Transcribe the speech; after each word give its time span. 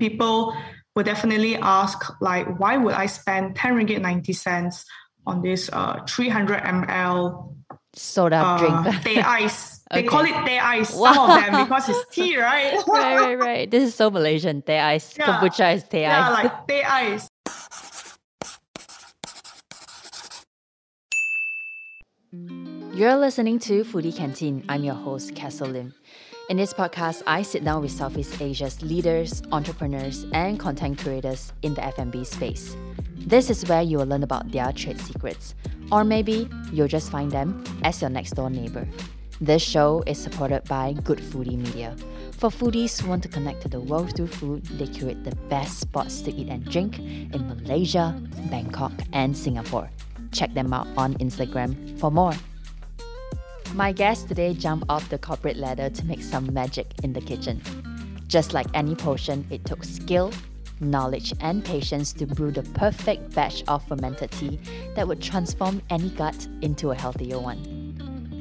people 0.00 0.56
will 0.96 1.04
definitely 1.04 1.54
ask, 1.56 2.02
like, 2.20 2.58
why 2.58 2.76
would 2.76 2.94
I 2.94 3.06
spend 3.06 3.54
10 3.54 3.74
ringgit 3.74 4.00
90 4.00 4.32
cents 4.32 4.84
on 5.26 5.42
this 5.42 5.70
uh, 5.72 6.00
300 6.08 6.62
ml 6.62 7.54
soda 7.94 8.36
uh, 8.36 8.58
drink? 8.58 9.04
teh 9.04 9.20
ice. 9.20 9.78
They 9.90 10.04
call 10.04 10.22
it 10.22 10.34
teh 10.46 10.58
ice, 10.58 10.94
wow. 10.94 11.12
some 11.12 11.30
of 11.30 11.42
them, 11.42 11.64
because 11.66 11.88
it's 11.88 12.14
tea, 12.14 12.38
right? 12.38 12.78
right, 12.86 13.16
right, 13.26 13.38
right. 13.38 13.70
This 13.70 13.82
is 13.82 13.94
so 13.94 14.08
Malaysian. 14.08 14.62
Teh 14.62 14.78
ice. 14.78 15.18
Yeah. 15.18 15.26
Kombucha 15.26 15.74
is 15.74 15.82
teh 15.82 16.02
yeah, 16.02 16.14
ice. 16.14 16.26
Yeah, 16.26 16.34
like 16.38 16.66
teh 16.66 16.84
ice. 16.86 17.26
You're 22.94 23.16
listening 23.16 23.58
to 23.66 23.82
Foodie 23.82 24.14
Canteen. 24.14 24.62
I'm 24.68 24.84
your 24.84 24.94
host, 24.94 25.34
Castle 25.34 25.68
Lim. 25.68 25.94
In 26.50 26.56
this 26.56 26.74
podcast, 26.74 27.22
I 27.28 27.42
sit 27.42 27.62
down 27.62 27.80
with 27.80 27.92
Southeast 27.92 28.42
Asia's 28.42 28.82
leaders, 28.82 29.40
entrepreneurs, 29.52 30.26
and 30.32 30.58
content 30.58 30.98
creators 30.98 31.52
in 31.62 31.74
the 31.74 31.84
F&B 31.84 32.24
space. 32.24 32.76
This 33.14 33.50
is 33.50 33.64
where 33.68 33.82
you 33.82 33.98
will 33.98 34.06
learn 34.06 34.24
about 34.24 34.50
their 34.50 34.72
trade 34.72 35.00
secrets, 35.00 35.54
or 35.92 36.02
maybe 36.02 36.48
you'll 36.72 36.88
just 36.88 37.08
find 37.08 37.30
them 37.30 37.62
as 37.84 38.00
your 38.00 38.10
next 38.10 38.32
door 38.32 38.50
neighbor. 38.50 38.84
This 39.40 39.62
show 39.62 40.02
is 40.08 40.18
supported 40.18 40.64
by 40.64 40.94
Good 41.04 41.18
Foodie 41.20 41.56
Media. 41.56 41.94
For 42.32 42.50
foodies 42.50 43.00
who 43.00 43.10
want 43.10 43.22
to 43.22 43.28
connect 43.28 43.62
to 43.62 43.68
the 43.68 43.78
world 43.78 44.16
through 44.16 44.34
food, 44.34 44.64
they 44.76 44.88
curate 44.88 45.22
the 45.22 45.36
best 45.48 45.78
spots 45.78 46.20
to 46.22 46.34
eat 46.34 46.48
and 46.48 46.64
drink 46.64 46.98
in 46.98 47.46
Malaysia, 47.46 48.20
Bangkok, 48.50 48.90
and 49.12 49.36
Singapore. 49.36 49.88
Check 50.32 50.52
them 50.54 50.74
out 50.74 50.88
on 50.96 51.14
Instagram 51.18 51.96
for 52.00 52.10
more. 52.10 52.34
My 53.74 53.92
guest 53.92 54.26
today 54.26 54.52
jumped 54.52 54.86
off 54.88 55.08
the 55.08 55.18
corporate 55.18 55.56
ladder 55.56 55.90
to 55.90 56.04
make 56.04 56.22
some 56.22 56.52
magic 56.52 56.88
in 57.04 57.12
the 57.12 57.20
kitchen. 57.20 57.62
Just 58.26 58.52
like 58.52 58.66
any 58.74 58.96
potion, 58.96 59.46
it 59.48 59.64
took 59.64 59.84
skill, 59.84 60.32
knowledge, 60.80 61.32
and 61.40 61.64
patience 61.64 62.12
to 62.14 62.26
brew 62.26 62.50
the 62.50 62.64
perfect 62.74 63.32
batch 63.32 63.62
of 63.68 63.86
fermented 63.86 64.32
tea 64.32 64.58
that 64.96 65.06
would 65.06 65.22
transform 65.22 65.80
any 65.88 66.10
gut 66.10 66.48
into 66.62 66.90
a 66.90 66.96
healthier 66.96 67.38
one. 67.38 67.58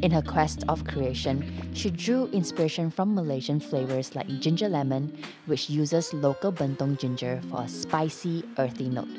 In 0.01 0.09
her 0.11 0.21
quest 0.21 0.63
of 0.67 0.85
creation, 0.85 1.45
she 1.73 1.91
drew 1.91 2.25
inspiration 2.27 2.89
from 2.89 3.13
Malaysian 3.13 3.59
flavors 3.59 4.15
like 4.15 4.27
ginger 4.39 4.67
lemon, 4.67 5.15
which 5.45 5.69
uses 5.69 6.11
local 6.13 6.51
bentong 6.51 6.97
ginger 6.97 7.39
for 7.51 7.63
a 7.63 7.67
spicy, 7.67 8.43
earthy 8.57 8.89
note. 8.89 9.09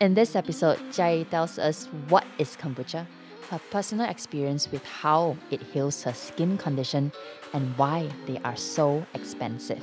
In 0.00 0.14
this 0.14 0.36
episode, 0.36 0.78
Jia 0.90 1.18
Yi 1.18 1.24
tells 1.24 1.58
us 1.58 1.86
what 2.08 2.24
is 2.38 2.56
kombucha, 2.56 3.06
her 3.50 3.60
personal 3.70 4.08
experience 4.08 4.70
with 4.70 4.84
how 4.84 5.36
it 5.50 5.62
heals 5.62 6.02
her 6.02 6.12
skin 6.12 6.58
condition 6.58 7.12
and 7.52 7.76
why 7.78 8.08
they 8.26 8.38
are 8.44 8.56
so 8.56 9.04
expensive. 9.14 9.82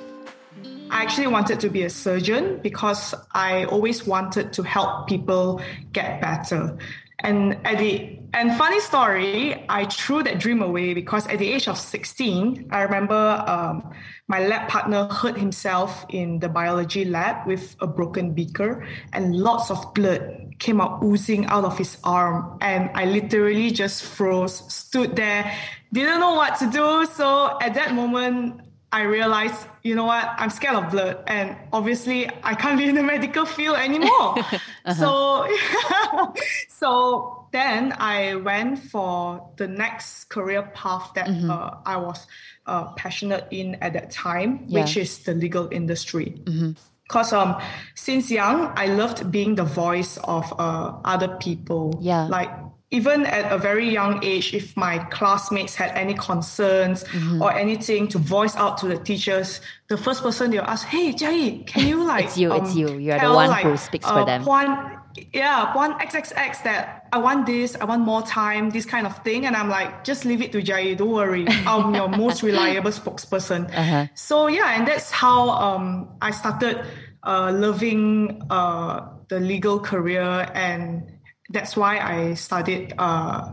I 0.91 1.01
actually 1.01 1.27
wanted 1.27 1.59
to 1.61 1.69
be 1.69 1.83
a 1.83 1.89
surgeon 1.89 2.59
because 2.61 3.15
I 3.33 3.65
always 3.65 4.05
wanted 4.05 4.53
to 4.53 4.63
help 4.63 5.07
people 5.07 5.61
get 5.91 6.21
better. 6.21 6.77
And 7.19 7.57
at 7.65 7.79
the 7.79 8.19
and 8.33 8.55
funny 8.57 8.81
story, 8.81 9.65
I 9.69 9.85
threw 9.85 10.21
that 10.23 10.39
dream 10.39 10.61
away 10.61 10.93
because 10.93 11.25
at 11.27 11.39
the 11.39 11.51
age 11.51 11.69
of 11.69 11.77
16, 11.77 12.67
I 12.69 12.81
remember 12.81 13.43
um, 13.47 13.93
my 14.27 14.45
lab 14.45 14.67
partner 14.67 15.07
hurt 15.07 15.37
himself 15.37 16.05
in 16.09 16.39
the 16.39 16.49
biology 16.49 17.05
lab 17.05 17.47
with 17.47 17.77
a 17.79 17.87
broken 17.87 18.33
beaker 18.33 18.85
and 19.13 19.37
lots 19.37 19.71
of 19.71 19.93
blood 19.93 20.44
came 20.59 20.79
out 20.81 21.03
oozing 21.03 21.45
out 21.47 21.65
of 21.65 21.77
his 21.77 21.97
arm. 22.03 22.57
And 22.61 22.89
I 22.93 23.05
literally 23.05 23.71
just 23.71 24.03
froze, 24.03 24.63
stood 24.73 25.15
there, 25.15 25.51
didn't 25.91 26.19
know 26.19 26.35
what 26.35 26.59
to 26.59 26.69
do. 26.69 27.05
So 27.05 27.57
at 27.61 27.73
that 27.75 27.93
moment, 27.93 28.61
I 28.91 29.01
realized, 29.01 29.67
you 29.83 29.95
know 29.95 30.05
what, 30.05 30.25
I'm 30.37 30.49
scared 30.49 30.75
of 30.75 30.91
blood. 30.91 31.23
And 31.27 31.57
obviously, 31.73 32.29
I 32.43 32.55
can't 32.55 32.77
be 32.81 32.87
in 32.87 32.95
the 32.95 33.03
medical 33.03 33.45
field 33.45 33.77
anymore. 33.77 34.39
uh-huh. 34.85 34.93
So, 34.93 36.33
so 36.69 37.47
then 37.51 37.93
I 37.97 38.35
went 38.35 38.79
for 38.79 39.49
the 39.57 39.67
next 39.67 40.25
career 40.25 40.63
path 40.73 41.11
that 41.15 41.27
mm-hmm. 41.27 41.49
uh, 41.49 41.77
I 41.85 41.97
was 41.97 42.25
uh, 42.65 42.93
passionate 42.93 43.47
in 43.51 43.75
at 43.81 43.93
that 43.93 44.11
time, 44.11 44.63
yeah. 44.67 44.81
which 44.81 44.95
is 44.97 45.19
the 45.19 45.33
legal 45.33 45.67
industry. 45.71 46.41
Mm-hmm 46.45 46.71
because 47.07 47.33
um 47.33 47.55
since 47.95 48.31
young 48.31 48.71
i 48.75 48.87
loved 48.87 49.31
being 49.31 49.55
the 49.55 49.63
voice 49.63 50.17
of 50.23 50.51
uh, 50.59 50.93
other 51.03 51.37
people. 51.37 51.97
Yeah. 52.01 52.27
Like 52.27 52.49
even 52.91 53.25
at 53.25 53.51
a 53.51 53.57
very 53.57 53.89
young 53.89 54.23
age 54.23 54.53
if 54.53 54.77
my 54.77 54.99
classmates 55.09 55.75
had 55.75 55.91
any 55.95 56.13
concerns 56.13 57.03
mm-hmm. 57.03 57.41
or 57.41 57.51
anything 57.51 58.07
to 58.07 58.17
voice 58.17 58.55
out 58.55 58.77
to 58.77 58.87
the 58.87 58.97
teachers 58.97 59.59
the 59.87 59.97
first 59.97 60.21
person 60.21 60.51
they'll 60.51 60.61
ask 60.63 60.87
hey 60.87 61.11
Jia 61.11 61.33
Yi, 61.33 61.63
can 61.63 61.87
you 61.87 62.03
like 62.13 62.25
it's 62.25 62.37
you 62.37 62.51
um, 62.51 62.63
it's 62.63 62.75
you. 62.75 62.97
You're 62.97 63.19
the 63.19 63.33
one 63.33 63.49
like, 63.49 63.65
who 63.65 63.75
speaks 63.77 64.05
uh, 64.05 64.13
for 64.13 64.25
them. 64.25 64.45
One, 64.45 64.99
yeah 65.33 65.75
one 65.75 65.93
xxx 65.99 66.63
that 66.63 67.04
i 67.15 67.17
want 67.17 67.45
this 67.45 67.75
i 67.79 67.85
want 67.85 68.01
more 68.03 68.21
time 68.21 68.69
this 68.69 68.85
kind 68.85 69.07
of 69.07 69.15
thing. 69.23 69.45
And 69.45 69.55
i'm 69.55 69.69
like 69.69 70.03
just 70.03 70.25
leave 70.25 70.41
it 70.41 70.51
to 70.51 70.61
Jai, 70.61 70.93
don't 70.95 71.11
worry. 71.11 71.45
I'm 71.73 71.95
your 71.95 72.09
most 72.09 72.43
reliable 72.43 72.91
spokesperson. 72.91 73.61
Uh-huh. 73.73 74.07
so 74.13 74.47
yeah 74.47 74.75
and 74.75 74.87
that's 74.87 75.09
how 75.11 75.49
um, 75.49 76.09
i 76.21 76.31
started 76.31 76.83
uh, 77.23 77.51
loving 77.51 78.43
uh, 78.51 79.07
the 79.29 79.39
legal 79.39 79.79
career. 79.79 80.51
And 80.53 81.19
that's 81.49 81.75
why 81.75 81.99
i 81.99 82.35
studied 82.35 82.93
uh, 82.97 83.49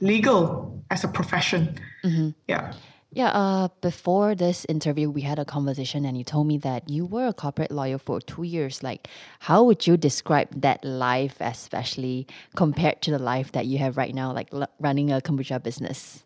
legal 0.00 0.84
as 0.90 1.04
a 1.04 1.08
profession. 1.08 1.80
Mm-hmm. 2.04 2.30
yeah 2.46 2.72
yeah, 3.16 3.30
uh, 3.30 3.68
before 3.80 4.34
this 4.34 4.66
interview, 4.68 5.08
we 5.08 5.22
had 5.22 5.38
a 5.38 5.44
conversation, 5.46 6.04
and 6.04 6.18
you 6.18 6.22
told 6.22 6.46
me 6.46 6.58
that 6.58 6.90
you 6.90 7.06
were 7.06 7.28
a 7.28 7.32
corporate 7.32 7.70
lawyer 7.70 7.96
for 7.96 8.20
two 8.20 8.42
years. 8.42 8.82
Like, 8.82 9.08
how 9.38 9.64
would 9.64 9.86
you 9.86 9.96
describe 9.96 10.60
that 10.60 10.84
life, 10.84 11.36
especially 11.40 12.26
compared 12.56 13.00
to 13.02 13.10
the 13.10 13.18
life 13.18 13.52
that 13.52 13.64
you 13.64 13.78
have 13.78 13.96
right 13.96 14.14
now, 14.14 14.34
like 14.34 14.52
l- 14.52 14.68
running 14.80 15.10
a 15.10 15.22
kombucha 15.22 15.62
business? 15.62 16.24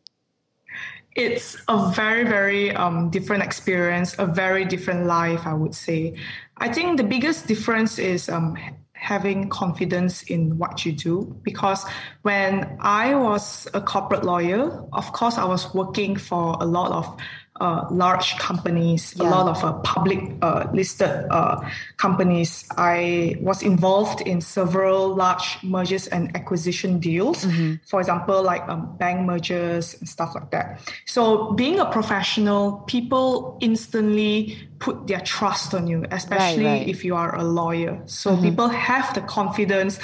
It's 1.15 1.57
a 1.69 1.93
very, 1.93 2.25
very 2.25 2.75
um, 2.75 3.09
different 3.09 3.45
experience, 3.45 4.17
a 4.19 4.27
very 4.27 4.65
different 4.65 5.07
life, 5.07 5.47
I 5.47 5.55
would 5.55 5.77
say. 5.77 6.17
I 6.57 6.73
think 6.73 6.97
the 6.97 7.05
biggest 7.05 7.47
difference 7.47 8.01
is 8.01 8.29
um, 8.29 8.57
having 9.01 9.49
confidence 9.49 10.23
in 10.25 10.59
what 10.59 10.85
you 10.85 10.93
do. 10.93 11.35
Because 11.43 11.85
when 12.23 12.77
I 12.81 13.15
was 13.15 13.67
a 13.73 13.81
corporate 13.81 14.25
lawyer, 14.25 14.85
of 14.93 15.13
course, 15.13 15.39
I 15.39 15.47
was 15.47 15.73
working 15.75 16.17
for 16.17 16.57
a 16.61 16.67
lot 16.67 16.93
of 16.93 17.17
uh, 17.61 17.87
large 17.91 18.37
companies, 18.39 19.15
yeah. 19.17 19.29
a 19.29 19.31
lot 19.31 19.47
of 19.47 19.63
uh, 19.63 19.73
public 19.81 20.19
uh, 20.43 20.67
listed 20.73 21.27
uh, 21.31 21.61
companies. 21.99 22.67
I 22.77 23.37
was 23.41 23.63
involved 23.63 24.23
in 24.23 24.41
several 24.41 25.15
large 25.15 25.59
mergers 25.63 26.07
and 26.09 26.35
acquisition 26.35 26.99
deals, 26.99 27.45
mm-hmm. 27.45 27.75
for 27.87 28.01
example, 28.01 28.43
like 28.43 28.67
um, 28.69 28.97
bank 28.97 29.27
mergers 29.27 29.95
and 30.01 30.09
stuff 30.09 30.35
like 30.35 30.51
that. 30.51 30.81
So, 31.07 31.53
being 31.53 31.79
a 31.79 31.87
professional, 31.87 32.79
people 32.87 33.59
instantly 33.61 34.57
put 34.79 35.07
their 35.07 35.21
trust 35.21 35.75
on 35.75 35.87
you, 35.87 36.07
especially 36.11 36.65
right, 36.65 36.79
right. 36.81 36.89
if 36.89 37.05
you 37.05 37.15
are 37.15 37.37
a 37.37 37.45
lawyer. 37.45 38.01
So, 38.07 38.33
mm-hmm. 38.33 38.43
people 38.43 38.69
have 38.69 39.13
the 39.15 39.21
confidence 39.21 39.99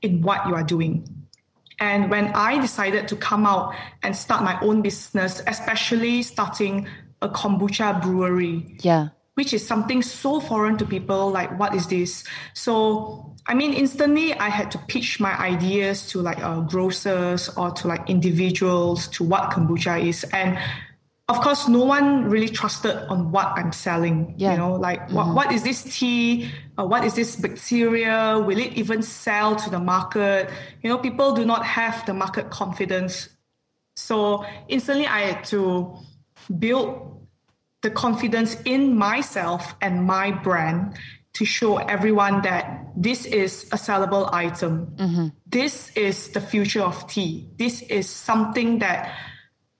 in 0.00 0.22
what 0.22 0.46
you 0.48 0.54
are 0.54 0.64
doing. 0.64 1.25
And 1.78 2.10
when 2.10 2.28
I 2.28 2.58
decided 2.58 3.08
to 3.08 3.16
come 3.16 3.46
out 3.46 3.74
and 4.02 4.16
start 4.16 4.42
my 4.42 4.58
own 4.60 4.82
business, 4.82 5.42
especially 5.46 6.22
starting 6.22 6.88
a 7.20 7.28
kombucha 7.28 8.00
brewery, 8.02 8.78
yeah, 8.80 9.08
which 9.34 9.52
is 9.52 9.66
something 9.66 10.00
so 10.00 10.40
foreign 10.40 10.78
to 10.78 10.86
people, 10.86 11.30
like 11.30 11.58
what 11.58 11.74
is 11.74 11.86
this? 11.88 12.24
So 12.54 13.34
I 13.46 13.54
mean, 13.54 13.74
instantly 13.74 14.34
I 14.34 14.48
had 14.48 14.70
to 14.72 14.78
pitch 14.88 15.20
my 15.20 15.38
ideas 15.38 16.08
to 16.08 16.20
like 16.20 16.38
uh, 16.38 16.60
grocers 16.60 17.48
or 17.50 17.70
to 17.72 17.88
like 17.88 18.08
individuals 18.08 19.08
to 19.08 19.24
what 19.24 19.50
kombucha 19.50 20.02
is, 20.02 20.24
and 20.32 20.58
of 21.28 21.40
course, 21.40 21.66
no 21.66 21.84
one 21.84 22.30
really 22.30 22.48
trusted 22.48 22.96
on 23.08 23.32
what 23.32 23.46
I'm 23.56 23.72
selling. 23.72 24.34
Yeah. 24.38 24.52
You 24.52 24.58
know, 24.58 24.72
like 24.74 25.00
mm-hmm. 25.00 25.16
what, 25.16 25.34
what 25.34 25.52
is 25.52 25.64
this 25.64 25.82
tea? 25.82 26.50
Uh, 26.78 26.86
what 26.86 27.04
is 27.04 27.14
this 27.14 27.34
bacteria? 27.34 28.38
Will 28.38 28.58
it 28.58 28.74
even 28.74 29.02
sell 29.02 29.56
to 29.56 29.70
the 29.70 29.80
market? 29.80 30.50
You 30.82 30.90
know, 30.90 30.98
people 30.98 31.34
do 31.34 31.44
not 31.44 31.66
have 31.66 32.06
the 32.06 32.14
market 32.14 32.50
confidence. 32.50 33.28
So 33.96 34.44
instantly, 34.68 35.06
I 35.06 35.32
had 35.32 35.44
to 35.46 35.96
build 36.56 37.26
the 37.82 37.90
confidence 37.90 38.56
in 38.64 38.96
myself 38.96 39.74
and 39.80 40.04
my 40.04 40.30
brand 40.30 40.96
to 41.34 41.44
show 41.44 41.76
everyone 41.76 42.42
that 42.42 42.86
this 42.96 43.26
is 43.26 43.64
a 43.72 43.76
sellable 43.76 44.32
item. 44.32 44.94
Mm-hmm. 44.96 45.26
This 45.46 45.90
is 45.96 46.28
the 46.28 46.40
future 46.40 46.82
of 46.82 47.08
tea. 47.08 47.48
This 47.58 47.82
is 47.82 48.08
something 48.08 48.78
that 48.78 49.12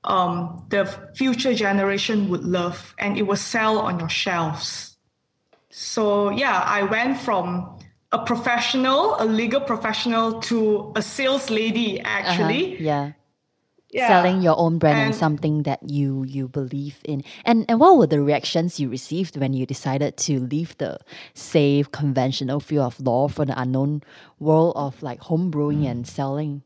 um, 0.07 0.65
the 0.71 0.87
future 1.15 1.55
generation 1.55 2.29
would 2.29 2.45
love 2.45 2.95
and 2.99 3.19
it 3.19 3.23
will 3.23 3.37
sell 3.37 3.79
on 3.79 3.99
your 4.01 4.09
shelves. 4.09 4.97
So, 5.71 6.31
yeah, 6.31 6.63
I 6.65 6.85
went 6.85 7.19
from 7.19 7.79
a 8.13 8.25
professional, 8.25 9.17
a 9.21 9.25
legal 9.25 9.61
professional, 9.61 10.41
to 10.43 10.93
a 10.97 11.03
sales 11.03 11.51
lady 11.51 12.01
actually. 12.01 12.75
Uh-huh. 12.75 12.83
Yeah. 12.83 13.13
yeah. 13.91 14.09
selling 14.09 14.43
your 14.43 14.59
own 14.59 14.79
brand 14.79 14.99
and, 14.99 15.07
and, 15.07 15.15
something 15.15 15.65
that 15.65 15.81
you 15.83 16.25
you 16.25 16.49
believe 16.49 16.99
in. 17.05 17.25
And 17.45 17.67
and 17.69 17.81
what 17.81 17.99
were 17.99 18.07
the 18.07 18.23
reactions 18.23 18.81
you 18.81 18.89
received 18.89 19.37
when 19.37 19.53
you 19.53 19.67
decided 19.67 20.17
to 20.29 20.41
leave 20.41 20.79
the 20.79 20.99
safe 21.35 21.91
conventional 21.91 22.61
field 22.61 22.87
of 22.87 23.01
law 23.01 23.29
for 23.29 23.45
the 23.45 23.61
unknown 23.61 24.03
world 24.39 24.75
of 24.77 25.03
like 25.03 25.21
home 25.21 25.51
brewing 25.51 25.87
and 25.87 26.07
selling? 26.07 26.63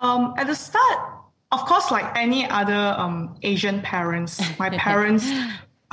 Um, 0.00 0.34
at 0.36 0.48
the 0.48 0.54
start, 0.54 1.23
of 1.54 1.64
course, 1.66 1.90
like 1.90 2.16
any 2.16 2.48
other 2.48 2.94
um, 2.98 3.36
Asian 3.42 3.80
parents, 3.80 4.40
my 4.58 4.70
parents 4.86 5.24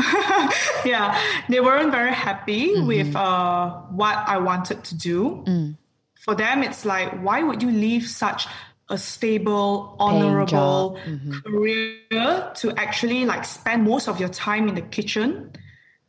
yeah, 0.86 1.20
they 1.50 1.60
weren't 1.60 1.92
very 1.92 2.14
happy 2.14 2.70
mm-hmm. 2.70 2.88
with 2.88 3.16
uh, 3.16 3.72
what 3.92 4.18
I 4.28 4.38
wanted 4.38 4.84
to 4.86 4.96
do. 4.96 5.44
Mm. 5.48 5.78
For 6.24 6.36
them, 6.36 6.64
it's 6.64 6.86
like, 6.86 7.12
why 7.22 7.44
would 7.44 7.62
you 7.62 7.72
leave 7.72 8.08
such 8.08 8.48
a 8.90 8.98
stable, 8.98 9.96
honorable 10.00 11.00
mm-hmm. 11.06 11.40
career 11.40 12.52
to 12.56 12.72
actually 12.78 13.26
like 13.26 13.46
spend 13.46 13.84
most 13.84 14.08
of 14.08 14.20
your 14.20 14.30
time 14.30 14.68
in 14.68 14.76
the 14.76 14.82
kitchen 14.82 15.52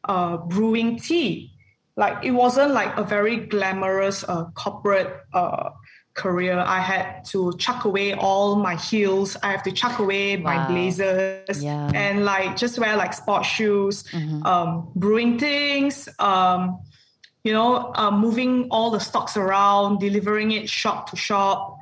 uh, 0.04 0.36
brewing 0.36 0.98
tea? 0.98 1.52
Like 1.96 2.24
it 2.24 2.30
wasn't 2.30 2.72
like 2.72 2.96
a 2.96 3.04
very 3.04 3.36
glamorous 3.36 4.24
uh, 4.24 4.46
corporate 4.54 5.14
uh, 5.32 5.70
career, 6.14 6.58
I 6.58 6.80
had 6.80 7.24
to 7.26 7.56
chuck 7.58 7.84
away 7.84 8.14
all 8.14 8.56
my 8.56 8.76
heels. 8.76 9.36
I 9.42 9.50
have 9.50 9.62
to 9.64 9.72
chuck 9.72 9.98
away 9.98 10.36
wow. 10.36 10.42
my 10.42 10.66
blazers 10.68 11.62
yeah. 11.62 11.90
and 11.94 12.24
like 12.24 12.56
just 12.56 12.78
wear 12.78 12.96
like 12.96 13.14
sports 13.14 13.48
shoes, 13.48 14.04
mm-hmm. 14.04 14.44
um, 14.44 14.90
brewing 14.94 15.38
things, 15.38 16.08
um, 16.18 16.80
you 17.44 17.52
know, 17.52 17.92
uh, 17.94 18.10
moving 18.10 18.68
all 18.70 18.90
the 18.90 19.00
stocks 19.00 19.36
around, 19.36 20.00
delivering 20.00 20.52
it 20.52 20.68
shop 20.68 21.10
to 21.10 21.16
shop. 21.16 21.78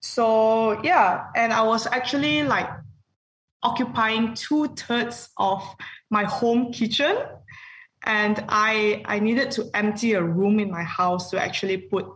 So 0.00 0.80
yeah, 0.82 1.26
and 1.36 1.52
I 1.52 1.62
was 1.62 1.86
actually 1.86 2.42
like 2.44 2.68
occupying 3.62 4.34
two 4.34 4.68
thirds 4.68 5.28
of 5.36 5.62
my 6.10 6.24
home 6.24 6.72
kitchen 6.72 7.16
and 8.04 8.44
I 8.48 9.02
I 9.04 9.20
needed 9.20 9.50
to 9.52 9.70
empty 9.74 10.14
a 10.14 10.22
room 10.22 10.58
in 10.58 10.70
my 10.70 10.82
house 10.82 11.30
to 11.30 11.40
actually 11.40 11.76
put 11.76 12.06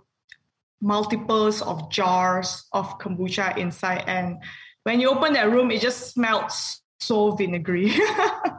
multiples 0.80 1.62
of 1.62 1.90
jars 1.90 2.64
of 2.72 2.98
kombucha 2.98 3.56
inside. 3.56 4.04
And 4.06 4.38
when 4.84 5.00
you 5.00 5.10
open 5.10 5.32
that 5.34 5.50
room, 5.50 5.70
it 5.70 5.80
just 5.80 6.12
smelled 6.12 6.50
so 7.00 7.32
vinegary. 7.32 7.92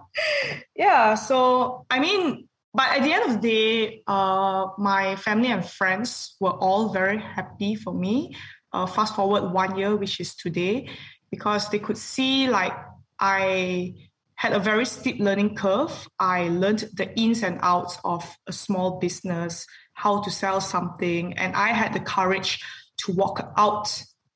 yeah. 0.75 1.15
So, 1.15 1.85
I 1.89 1.99
mean, 1.99 2.47
but 2.73 2.97
at 2.97 3.03
the 3.03 3.13
end 3.13 3.25
of 3.25 3.41
the 3.41 3.47
day, 3.47 4.03
uh, 4.07 4.67
my 4.77 5.15
family 5.15 5.51
and 5.51 5.65
friends 5.65 6.35
were 6.39 6.51
all 6.51 6.89
very 6.89 7.17
happy 7.17 7.75
for 7.75 7.93
me. 7.93 8.35
Uh, 8.73 8.85
fast 8.85 9.15
forward 9.15 9.51
one 9.51 9.77
year, 9.77 9.95
which 9.95 10.19
is 10.19 10.35
today, 10.35 10.89
because 11.31 11.69
they 11.69 11.79
could 11.79 11.97
see 11.97 12.49
like 12.49 12.73
I 13.19 13.95
had 14.35 14.53
a 14.53 14.59
very 14.59 14.85
steep 14.85 15.19
learning 15.19 15.55
curve. 15.55 16.07
I 16.19 16.49
learned 16.49 16.87
the 16.93 17.09
ins 17.19 17.41
and 17.41 17.57
outs 17.63 17.97
of 18.03 18.23
a 18.45 18.53
small 18.53 18.99
business, 18.99 19.65
how 19.97 20.21
to 20.21 20.29
sell 20.29 20.61
something. 20.61 21.33
And 21.39 21.55
I 21.55 21.69
had 21.69 21.91
the 21.91 21.99
courage 21.99 22.61
to 22.97 23.11
walk 23.13 23.51
out 23.57 23.89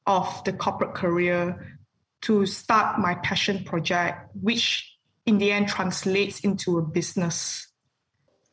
of 0.08 0.44
the 0.44 0.52
corporate 0.52 0.96
career 0.96 1.78
to 2.22 2.48
start 2.48 2.98
my 2.98 3.14
passion 3.22 3.64
project, 3.64 4.28
which 4.42 4.98
in 5.28 5.38
the 5.38 5.52
end 5.52 5.68
translates 5.68 6.40
into 6.40 6.80
a 6.80 6.82
business. 6.82 7.68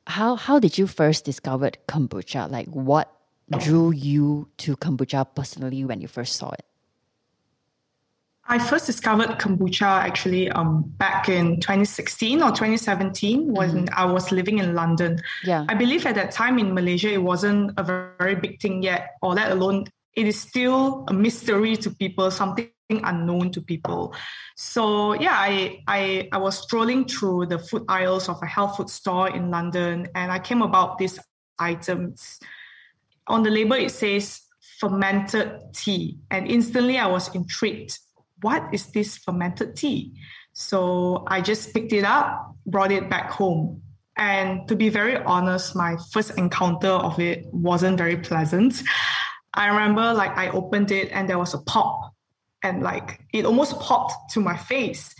How 0.06 0.36
how 0.36 0.60
did 0.60 0.76
you 0.76 0.86
first 0.86 1.24
discover 1.24 1.70
kombucha? 1.88 2.50
Like 2.50 2.68
what 2.68 3.08
drew 3.58 3.90
you 3.90 4.48
to 4.58 4.76
kombucha 4.76 5.24
personally 5.34 5.84
when 5.86 6.02
you 6.02 6.08
first 6.08 6.36
saw 6.36 6.50
it? 6.50 6.66
I 8.50 8.58
first 8.58 8.86
discovered 8.86 9.38
kombucha 9.38 9.82
actually 9.82 10.50
um, 10.50 10.82
back 10.96 11.28
in 11.28 11.60
2016 11.60 12.42
or 12.42 12.48
2017 12.48 13.52
when 13.52 13.70
mm-hmm. 13.70 13.84
I 13.94 14.06
was 14.06 14.32
living 14.32 14.58
in 14.58 14.74
London. 14.74 15.20
Yeah. 15.44 15.66
I 15.68 15.74
believe 15.74 16.06
at 16.06 16.14
that 16.14 16.30
time 16.30 16.58
in 16.58 16.72
Malaysia, 16.72 17.12
it 17.12 17.22
wasn't 17.22 17.72
a 17.76 17.82
very 17.82 18.36
big 18.36 18.58
thing 18.58 18.82
yet, 18.82 19.16
or 19.20 19.34
let 19.34 19.52
alone 19.52 19.84
it 20.14 20.26
is 20.26 20.40
still 20.40 21.04
a 21.08 21.12
mystery 21.12 21.76
to 21.76 21.90
people, 21.90 22.30
something 22.30 22.70
unknown 22.88 23.52
to 23.52 23.60
people. 23.60 24.14
So 24.56 25.12
yeah, 25.12 25.34
I, 25.36 25.82
I, 25.86 26.28
I 26.32 26.38
was 26.38 26.56
strolling 26.56 27.04
through 27.04 27.46
the 27.46 27.58
food 27.58 27.84
aisles 27.86 28.30
of 28.30 28.42
a 28.42 28.46
health 28.46 28.78
food 28.78 28.88
store 28.88 29.28
in 29.28 29.50
London 29.50 30.08
and 30.14 30.32
I 30.32 30.38
came 30.38 30.62
about 30.62 30.96
these 30.96 31.18
items. 31.58 32.40
On 33.26 33.42
the 33.42 33.50
label, 33.50 33.76
it 33.76 33.90
says 33.90 34.40
fermented 34.80 35.60
tea. 35.74 36.16
And 36.30 36.48
instantly 36.48 36.98
I 36.98 37.08
was 37.08 37.34
intrigued 37.34 37.98
what 38.40 38.72
is 38.72 38.86
this 38.86 39.18
fermented 39.18 39.76
tea? 39.76 40.14
So 40.52 41.24
I 41.28 41.40
just 41.40 41.72
picked 41.72 41.92
it 41.92 42.04
up, 42.04 42.54
brought 42.66 42.92
it 42.92 43.08
back 43.08 43.30
home. 43.30 43.82
And 44.16 44.66
to 44.68 44.74
be 44.74 44.88
very 44.88 45.16
honest, 45.16 45.76
my 45.76 45.96
first 46.12 46.36
encounter 46.36 46.88
of 46.88 47.20
it 47.20 47.46
wasn't 47.52 47.98
very 47.98 48.16
pleasant. 48.16 48.82
I 49.54 49.68
remember 49.68 50.12
like 50.12 50.36
I 50.36 50.48
opened 50.50 50.90
it 50.90 51.10
and 51.12 51.28
there 51.28 51.38
was 51.38 51.54
a 51.54 51.58
pop 51.58 52.12
and 52.62 52.82
like 52.82 53.20
it 53.32 53.44
almost 53.44 53.78
popped 53.78 54.32
to 54.32 54.40
my 54.40 54.56
face 54.56 55.14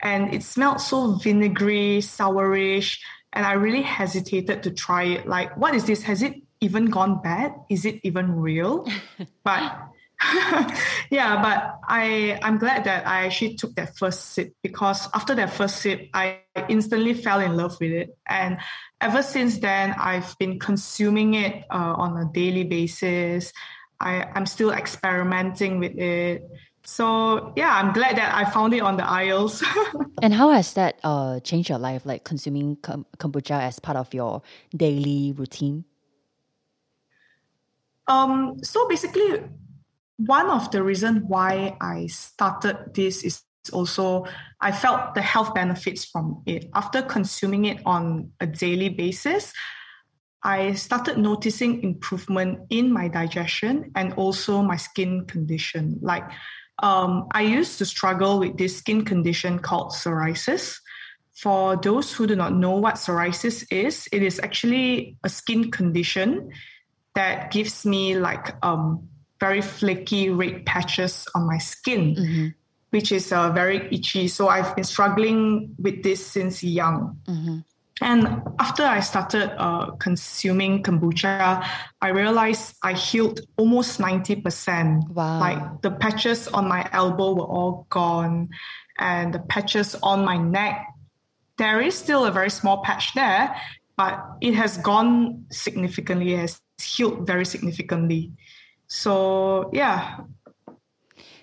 and 0.00 0.34
it 0.34 0.42
smelled 0.42 0.80
so 0.80 1.12
vinegary, 1.14 2.00
sourish, 2.00 2.98
and 3.32 3.46
I 3.46 3.52
really 3.52 3.82
hesitated 3.82 4.62
to 4.64 4.70
try 4.70 5.04
it. 5.04 5.26
Like, 5.26 5.56
what 5.56 5.74
is 5.74 5.86
this? 5.86 6.02
Has 6.02 6.22
it 6.22 6.34
even 6.60 6.86
gone 6.86 7.22
bad? 7.22 7.54
Is 7.70 7.86
it 7.86 8.00
even 8.02 8.34
real? 8.34 8.86
but 9.44 9.78
yeah, 11.10 11.42
but 11.42 11.80
I 11.88 12.38
I'm 12.42 12.58
glad 12.58 12.84
that 12.84 13.06
I 13.06 13.26
actually 13.26 13.56
took 13.56 13.74
that 13.74 13.96
first 13.96 14.30
sip 14.30 14.54
because 14.62 15.08
after 15.14 15.34
that 15.34 15.52
first 15.52 15.76
sip, 15.78 16.08
I 16.14 16.40
instantly 16.68 17.14
fell 17.14 17.40
in 17.40 17.56
love 17.56 17.76
with 17.80 17.92
it, 17.92 18.10
and 18.28 18.58
ever 19.00 19.22
since 19.22 19.58
then, 19.58 19.94
I've 19.98 20.36
been 20.38 20.58
consuming 20.58 21.34
it 21.34 21.64
uh, 21.70 21.94
on 21.96 22.16
a 22.16 22.30
daily 22.32 22.64
basis. 22.64 23.52
I 24.00 24.24
I'm 24.34 24.46
still 24.46 24.70
experimenting 24.70 25.78
with 25.78 25.98
it. 25.98 26.42
So 26.84 27.52
yeah, 27.56 27.74
I'm 27.76 27.92
glad 27.92 28.16
that 28.16 28.34
I 28.34 28.44
found 28.50 28.74
it 28.74 28.80
on 28.80 28.96
the 28.96 29.08
aisles. 29.08 29.62
and 30.22 30.34
how 30.34 30.50
has 30.50 30.74
that 30.74 30.98
uh, 31.04 31.40
changed 31.40 31.68
your 31.68 31.78
life, 31.78 32.04
like 32.04 32.24
consuming 32.24 32.76
kombucha 32.76 33.62
as 33.62 33.78
part 33.78 33.96
of 33.96 34.12
your 34.12 34.42
daily 34.76 35.32
routine? 35.32 35.84
Um, 38.08 38.58
so 38.62 38.88
basically, 38.88 39.44
one 40.16 40.50
of 40.50 40.70
the 40.70 40.82
reasons 40.82 41.22
why 41.26 41.76
I 41.80 42.06
started 42.06 42.94
this 42.94 43.24
is 43.24 43.42
also 43.72 44.26
I 44.60 44.72
felt 44.72 45.14
the 45.14 45.22
health 45.22 45.54
benefits 45.54 46.04
from 46.04 46.42
it. 46.46 46.70
After 46.74 47.02
consuming 47.02 47.66
it 47.66 47.80
on 47.86 48.32
a 48.40 48.46
daily 48.46 48.88
basis, 48.88 49.52
I 50.42 50.74
started 50.74 51.18
noticing 51.18 51.82
improvement 51.82 52.66
in 52.70 52.92
my 52.92 53.08
digestion 53.08 53.92
and 53.94 54.14
also 54.14 54.62
my 54.62 54.76
skin 54.76 55.26
condition. 55.26 55.98
Like 56.02 56.24
um, 56.82 57.28
I 57.32 57.42
used 57.42 57.78
to 57.78 57.84
struggle 57.84 58.40
with 58.40 58.58
this 58.58 58.76
skin 58.76 59.04
condition 59.04 59.60
called 59.60 59.92
psoriasis. 59.92 60.78
For 61.34 61.76
those 61.76 62.12
who 62.12 62.26
do 62.26 62.34
not 62.36 62.52
know 62.52 62.76
what 62.76 62.96
psoriasis 62.96 63.64
is, 63.70 64.08
it 64.12 64.22
is 64.22 64.40
actually 64.42 65.16
a 65.22 65.28
skin 65.28 65.70
condition 65.70 66.50
that 67.14 67.52
gives 67.52 67.86
me 67.86 68.18
like 68.18 68.56
um, 68.64 69.08
very 69.42 69.60
flaky 69.60 70.30
red 70.30 70.64
patches 70.64 71.26
on 71.34 71.42
my 71.50 71.58
skin, 71.58 72.14
mm-hmm. 72.14 72.46
which 72.90 73.10
is 73.10 73.32
uh, 73.32 73.50
very 73.50 73.88
itchy. 73.90 74.28
So 74.28 74.46
I've 74.46 74.70
been 74.76 74.86
struggling 74.86 75.74
with 75.82 76.04
this 76.06 76.24
since 76.24 76.62
young. 76.62 77.18
Mm-hmm. 77.26 77.58
And 78.00 78.42
after 78.58 78.84
I 78.84 79.00
started 79.00 79.50
uh, 79.58 79.90
consuming 79.98 80.82
kombucha, 80.86 81.66
I 82.00 82.08
realized 82.08 82.74
I 82.82 82.92
healed 82.94 83.40
almost 83.56 83.98
90%. 83.98 85.10
Wow. 85.10 85.40
Like 85.40 85.82
the 85.82 85.90
patches 85.90 86.46
on 86.46 86.68
my 86.68 86.88
elbow 86.92 87.34
were 87.34 87.50
all 87.56 87.86
gone, 87.90 88.50
and 88.98 89.34
the 89.34 89.40
patches 89.40 89.96
on 90.02 90.24
my 90.24 90.38
neck, 90.38 90.86
there 91.58 91.80
is 91.80 91.98
still 91.98 92.26
a 92.26 92.30
very 92.30 92.50
small 92.50 92.82
patch 92.82 93.14
there, 93.14 93.54
but 93.96 94.22
it 94.40 94.54
has 94.54 94.78
gone 94.78 95.46
significantly, 95.50 96.34
it 96.34 96.40
has 96.46 96.60
healed 96.78 97.26
very 97.26 97.44
significantly. 97.44 98.30
So 98.92 99.70
yeah. 99.72 100.18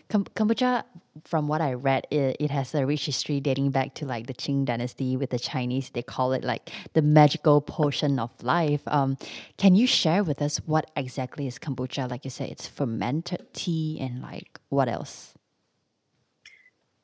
Kombucha, 0.10 0.84
from 1.24 1.48
what 1.48 1.62
I 1.62 1.74
read, 1.74 2.06
it, 2.12 2.38
it 2.39 2.51
has 2.51 2.74
a 2.75 2.86
rich 2.86 3.06
history 3.08 3.39
dating 3.39 3.72
back 3.72 3.96
to 3.96 4.06
like 4.06 4.27
the 4.27 4.34
Qing 4.36 4.65
dynasty 4.65 5.18
with 5.18 5.32
the 5.32 5.39
Chinese. 5.39 5.89
They 5.89 6.03
call 6.03 6.34
it 6.34 6.44
like 6.44 6.70
the 6.94 7.01
magical 7.01 7.60
potion 7.62 8.20
of 8.20 8.32
life. 8.44 8.82
Um, 8.86 9.18
can 9.58 9.75
you 9.75 9.88
share 9.88 10.24
with 10.24 10.44
us 10.44 10.58
what 10.68 10.91
exactly 10.96 11.48
is 11.48 11.58
kombucha? 11.58 12.10
Like 12.10 12.24
you 12.24 12.32
said, 12.32 12.50
it's 12.50 12.68
fermented 12.68 13.51
tea 13.53 13.98
and 14.00 14.22
like 14.22 14.60
what 14.70 14.88
else? 14.88 15.34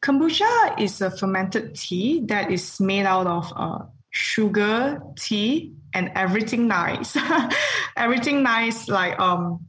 Kombucha 0.04 0.80
is 0.80 1.02
a 1.02 1.10
fermented 1.10 1.76
tea 1.76 2.22
that 2.28 2.52
is 2.52 2.80
made 2.80 3.06
out 3.06 3.26
of 3.26 3.52
uh, 3.56 3.86
sugar, 4.12 5.02
tea, 5.18 5.74
and 5.94 6.12
everything 6.14 6.68
nice. 6.68 7.18
everything 7.98 8.44
nice, 8.44 8.88
like 8.88 9.20
um, 9.20 9.66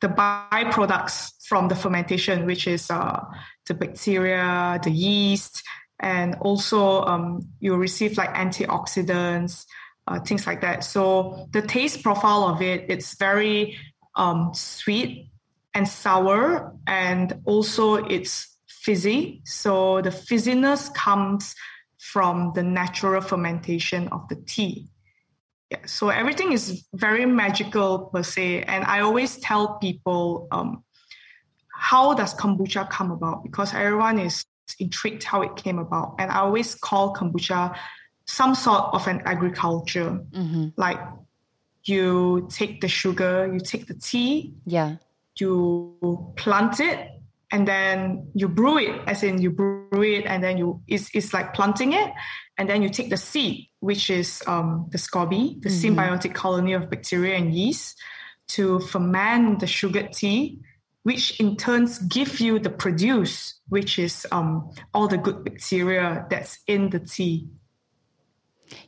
the 0.00 0.08
byproducts 0.08 1.32
from 1.46 1.68
the 1.68 1.74
fermentation, 1.74 2.46
which 2.46 2.66
is 2.66 2.90
uh, 2.90 3.20
the 3.66 3.74
bacteria, 3.74 4.78
the 4.82 4.90
yeast, 4.90 5.62
and 6.00 6.34
also 6.40 7.02
um, 7.02 7.48
you 7.60 7.74
receive 7.76 8.18
like 8.18 8.34
antioxidants, 8.34 9.64
uh, 10.06 10.20
things 10.20 10.46
like 10.46 10.60
that. 10.60 10.84
So 10.84 11.48
the 11.52 11.62
taste 11.62 12.02
profile 12.02 12.44
of 12.44 12.60
it, 12.62 12.86
it's 12.88 13.16
very 13.16 13.78
um, 14.14 14.52
sweet 14.54 15.30
and 15.74 15.88
sour, 15.88 16.74
and 16.86 17.40
also 17.44 17.94
it's 17.94 18.56
fizzy. 18.68 19.42
So 19.44 20.00
the 20.02 20.10
fizziness 20.10 20.92
comes 20.94 21.54
from 21.98 22.52
the 22.54 22.62
natural 22.62 23.20
fermentation 23.20 24.08
of 24.08 24.28
the 24.28 24.36
tea. 24.36 24.88
Yeah, 25.70 25.84
so 25.86 26.10
everything 26.10 26.52
is 26.52 26.86
very 26.94 27.26
magical 27.26 28.10
per 28.12 28.22
se, 28.22 28.62
and 28.62 28.84
I 28.84 29.00
always 29.00 29.38
tell 29.38 29.78
people 29.78 30.46
um, 30.52 30.84
how 31.74 32.14
does 32.14 32.34
kombucha 32.34 32.88
come 32.88 33.10
about? 33.10 33.42
Because 33.42 33.74
everyone 33.74 34.20
is 34.20 34.44
intrigued 34.78 35.24
how 35.24 35.42
it 35.42 35.56
came 35.56 35.78
about, 35.78 36.14
and 36.18 36.30
I 36.30 36.38
always 36.38 36.76
call 36.76 37.14
kombucha 37.14 37.76
some 38.26 38.54
sort 38.54 38.94
of 38.94 39.06
an 39.08 39.22
agriculture, 39.24 40.20
mm-hmm. 40.30 40.68
like 40.76 40.98
you 41.84 42.46
take 42.50 42.80
the 42.80 42.88
sugar, 42.88 43.50
you 43.52 43.58
take 43.58 43.86
the 43.86 43.94
tea, 43.94 44.54
yeah, 44.66 44.96
you 45.38 46.32
plant 46.36 46.78
it, 46.78 47.10
and 47.50 47.66
then 47.66 48.28
you 48.34 48.48
brew 48.48 48.78
it, 48.78 49.00
as 49.06 49.22
in 49.22 49.40
you 49.40 49.50
brew 49.50 50.02
it, 50.02 50.26
and 50.26 50.42
then 50.42 50.58
you 50.58 50.82
it's 50.88 51.10
it's 51.14 51.32
like 51.32 51.54
planting 51.54 51.92
it, 51.92 52.10
and 52.58 52.68
then 52.68 52.82
you 52.82 52.88
take 52.88 53.10
the 53.10 53.16
seed, 53.16 53.68
which 53.80 54.10
is 54.10 54.42
um, 54.46 54.88
the 54.90 54.98
SCOBY, 54.98 55.62
the 55.62 55.68
mm-hmm. 55.68 55.98
symbiotic 55.98 56.34
colony 56.34 56.72
of 56.72 56.90
bacteria 56.90 57.36
and 57.36 57.54
yeast, 57.54 58.00
to 58.48 58.80
ferment 58.80 59.60
the 59.60 59.66
sugar 59.66 60.08
tea, 60.12 60.60
which 61.02 61.38
in 61.38 61.56
turns 61.56 61.98
give 62.00 62.40
you 62.40 62.58
the 62.58 62.70
produce, 62.70 63.60
which 63.68 63.98
is 63.98 64.26
um, 64.32 64.70
all 64.92 65.06
the 65.06 65.18
good 65.18 65.44
bacteria 65.44 66.26
that's 66.28 66.58
in 66.66 66.90
the 66.90 66.98
tea. 66.98 67.48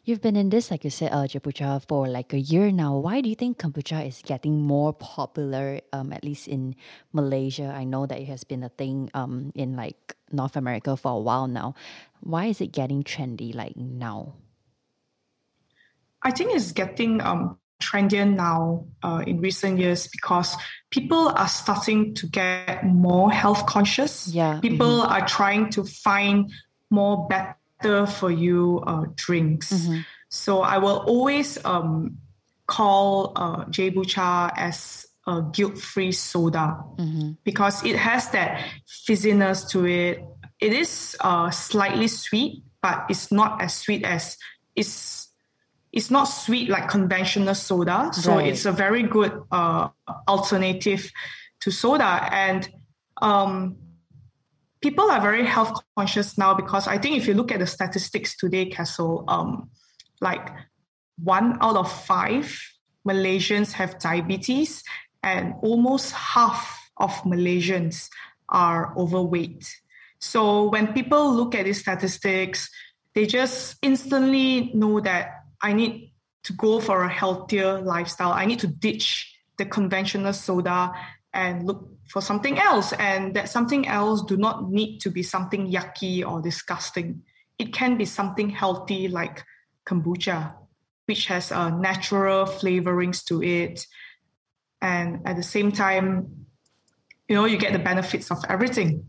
You've 0.04 0.20
been 0.20 0.36
in 0.36 0.50
this, 0.50 0.70
like 0.70 0.84
you 0.84 0.90
said, 0.90 1.12
uh, 1.12 1.26
for 1.80 2.08
like 2.08 2.32
a 2.32 2.38
year 2.38 2.70
now. 2.70 2.96
Why 2.96 3.20
do 3.20 3.28
you 3.28 3.34
think 3.34 3.58
kombucha 3.58 4.06
is 4.06 4.22
getting 4.24 4.60
more 4.60 4.92
popular, 4.92 5.80
um, 5.92 6.12
at 6.12 6.24
least 6.24 6.48
in 6.48 6.74
Malaysia? 7.12 7.72
I 7.74 7.84
know 7.84 8.06
that 8.06 8.18
it 8.18 8.28
has 8.28 8.44
been 8.44 8.62
a 8.62 8.68
thing 8.68 9.10
um, 9.14 9.52
in 9.54 9.76
like 9.76 10.16
North 10.32 10.56
America 10.56 10.96
for 10.96 11.12
a 11.12 11.20
while 11.20 11.46
now. 11.46 11.74
Why 12.20 12.46
is 12.46 12.60
it 12.60 12.72
getting 12.72 13.04
trendy 13.04 13.54
like 13.54 13.76
now? 13.76 14.34
I 16.22 16.30
think 16.32 16.54
it's 16.54 16.72
getting 16.72 17.20
um, 17.20 17.58
trendier 17.80 18.28
now 18.28 18.86
uh, 19.02 19.22
in 19.26 19.40
recent 19.40 19.78
years 19.78 20.08
because 20.08 20.56
people 20.90 21.28
are 21.28 21.48
starting 21.48 22.14
to 22.14 22.26
get 22.26 22.84
more 22.84 23.30
health 23.30 23.66
conscious. 23.66 24.28
Yeah. 24.28 24.60
People 24.60 25.00
mm-hmm. 25.00 25.12
are 25.12 25.26
trying 25.26 25.70
to 25.70 25.84
find 25.84 26.50
more 26.90 27.28
better 27.28 27.57
for 28.06 28.30
you 28.30 28.82
uh, 28.86 29.06
drinks. 29.14 29.72
Mm-hmm. 29.72 30.00
So 30.28 30.60
I 30.60 30.78
will 30.78 30.98
always 31.06 31.58
um, 31.64 32.18
call 32.66 33.32
uh, 33.36 33.64
Jebucha 33.66 34.52
as 34.56 35.06
a 35.26 35.42
guilt-free 35.52 36.12
soda 36.12 36.78
mm-hmm. 36.96 37.32
because 37.44 37.84
it 37.84 37.96
has 37.96 38.30
that 38.30 38.64
fizziness 38.86 39.68
to 39.70 39.86
it. 39.86 40.24
It 40.60 40.72
is 40.72 41.16
uh, 41.20 41.50
slightly 41.50 42.08
sweet, 42.08 42.62
but 42.82 43.06
it's 43.08 43.30
not 43.30 43.62
as 43.62 43.74
sweet 43.74 44.04
as 44.04 44.36
it's. 44.74 45.26
It's 45.90 46.10
not 46.10 46.24
sweet 46.24 46.68
like 46.68 46.90
conventional 46.90 47.54
soda, 47.54 48.10
so 48.12 48.36
right. 48.36 48.48
it's 48.48 48.66
a 48.66 48.72
very 48.72 49.04
good 49.04 49.32
uh, 49.50 49.88
alternative 50.28 51.10
to 51.60 51.70
soda. 51.70 52.28
And 52.30 52.68
um, 53.22 53.76
people 54.80 55.10
are 55.10 55.20
very 55.20 55.44
health 55.44 55.80
conscious 55.96 56.38
now 56.38 56.54
because 56.54 56.86
I 56.86 56.98
think 56.98 57.16
if 57.16 57.26
you 57.26 57.34
look 57.34 57.52
at 57.52 57.58
the 57.58 57.66
statistics 57.66 58.36
today, 58.36 58.66
Castle, 58.66 59.24
um, 59.28 59.70
like 60.20 60.48
one 61.22 61.58
out 61.60 61.76
of 61.76 61.90
five 61.90 62.58
Malaysians 63.06 63.72
have 63.72 63.98
diabetes, 63.98 64.82
and 65.22 65.54
almost 65.62 66.12
half 66.12 66.90
of 66.96 67.10
Malaysians 67.22 68.08
are 68.48 68.94
overweight. 68.96 69.68
So 70.20 70.68
when 70.68 70.92
people 70.92 71.32
look 71.34 71.54
at 71.54 71.64
these 71.64 71.80
statistics, 71.80 72.68
they 73.14 73.26
just 73.26 73.76
instantly 73.82 74.72
know 74.74 75.00
that 75.00 75.44
I 75.62 75.72
need 75.72 76.12
to 76.44 76.52
go 76.52 76.80
for 76.80 77.02
a 77.02 77.08
healthier 77.08 77.80
lifestyle. 77.80 78.32
I 78.32 78.46
need 78.46 78.60
to 78.60 78.66
ditch 78.66 79.34
the 79.58 79.64
conventional 79.64 80.32
soda 80.32 80.92
and 81.32 81.66
look 81.66 81.97
for 82.08 82.22
something 82.22 82.58
else. 82.58 82.92
And 82.92 83.34
that 83.34 83.48
something 83.48 83.86
else 83.86 84.22
do 84.22 84.36
not 84.36 84.70
need 84.70 84.98
to 85.00 85.10
be 85.10 85.22
something 85.22 85.70
yucky 85.70 86.28
or 86.28 86.40
disgusting. 86.40 87.22
It 87.58 87.72
can 87.72 87.96
be 87.96 88.04
something 88.04 88.50
healthy 88.50 89.08
like 89.08 89.44
kombucha, 89.86 90.54
which 91.06 91.26
has 91.26 91.52
uh, 91.52 91.70
natural 91.70 92.46
flavorings 92.46 93.24
to 93.26 93.42
it. 93.42 93.86
And 94.80 95.26
at 95.26 95.36
the 95.36 95.42
same 95.42 95.72
time, 95.72 96.46
you 97.28 97.34
know, 97.34 97.44
you 97.44 97.58
get 97.58 97.72
the 97.72 97.78
benefits 97.78 98.30
of 98.30 98.38
everything. 98.48 99.04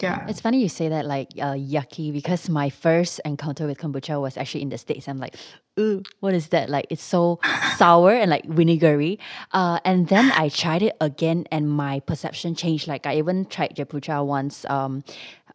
Yeah. 0.00 0.26
It's 0.28 0.40
funny 0.40 0.60
you 0.60 0.68
say 0.68 0.88
that 0.88 1.06
like 1.06 1.30
uh, 1.38 1.54
yucky 1.54 2.12
because 2.12 2.48
my 2.48 2.68
first 2.68 3.20
encounter 3.24 3.66
with 3.66 3.78
kombucha 3.78 4.20
was 4.20 4.36
actually 4.36 4.62
in 4.62 4.68
the 4.68 4.78
States. 4.78 5.08
I'm 5.08 5.18
like, 5.18 5.36
ooh, 5.78 6.02
what 6.20 6.34
is 6.34 6.48
that? 6.48 6.68
Like 6.68 6.86
it's 6.90 7.02
so 7.02 7.38
sour 7.76 8.10
and 8.12 8.30
like 8.30 8.44
vinegary. 8.44 9.18
Uh, 9.52 9.78
and 9.84 10.08
then 10.08 10.32
I 10.32 10.48
tried 10.48 10.82
it 10.82 10.96
again 11.00 11.46
and 11.52 11.70
my 11.70 12.00
perception 12.00 12.54
changed. 12.54 12.88
Like 12.88 13.06
I 13.06 13.16
even 13.18 13.46
tried 13.46 13.76
Jebucha 13.76 14.24
once 14.26 14.64
um, 14.68 15.04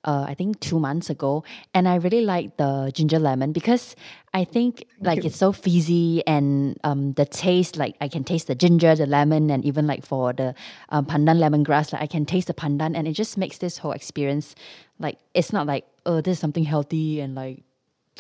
uh, 0.06 0.25
I 0.27 0.34
think 0.34 0.60
two 0.60 0.79
months 0.79 1.10
ago, 1.10 1.44
and 1.74 1.88
I 1.88 1.96
really 1.96 2.22
like 2.22 2.58
the 2.58 2.91
ginger 2.94 3.20
lemon 3.20 3.51
because 3.51 3.96
I 4.34 4.46
think 4.46 4.86
like 5.01 5.25
it's 5.25 5.36
so 5.36 5.51
fizzy 5.51 6.24
and 6.25 6.77
um, 6.84 7.13
the 7.13 7.25
taste 7.25 7.75
like 7.77 7.96
I 8.00 8.08
can 8.08 8.24
taste 8.24 8.48
the 8.48 8.56
ginger, 8.56 8.96
the 8.96 9.06
lemon, 9.06 9.50
and 9.50 9.65
even 9.65 9.88
like 9.88 10.06
for 10.06 10.32
the 10.34 10.56
um, 10.89 11.06
pandan 11.06 11.39
lemongrass, 11.39 11.91
like 11.91 12.01
I 12.01 12.08
can 12.08 12.25
taste 12.25 12.48
the 12.48 12.53
pandan, 12.53 12.96
and 12.96 13.08
it 13.08 13.13
just 13.13 13.38
makes 13.38 13.58
this 13.58 13.77
whole 13.77 13.91
experience 13.91 14.56
like 15.00 15.18
it's 15.34 15.51
not 15.51 15.68
like 15.68 15.86
oh 16.06 16.22
this 16.22 16.34
is 16.34 16.39
something 16.39 16.63
healthy 16.63 17.20
and 17.20 17.36
like 17.36 17.63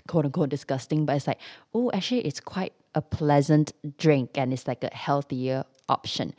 quote 0.07 0.25
unquote 0.25 0.49
disgusting, 0.49 1.05
but 1.05 1.15
it's 1.15 1.27
like 1.27 1.39
oh 1.73 1.91
actually 1.93 2.21
it's 2.21 2.39
quite 2.39 2.73
a 2.95 3.01
pleasant 3.01 3.71
drink 3.97 4.31
and 4.35 4.51
it's 4.51 4.67
like 4.67 4.83
a 4.83 4.93
healthier 4.93 5.63
option. 5.89 6.33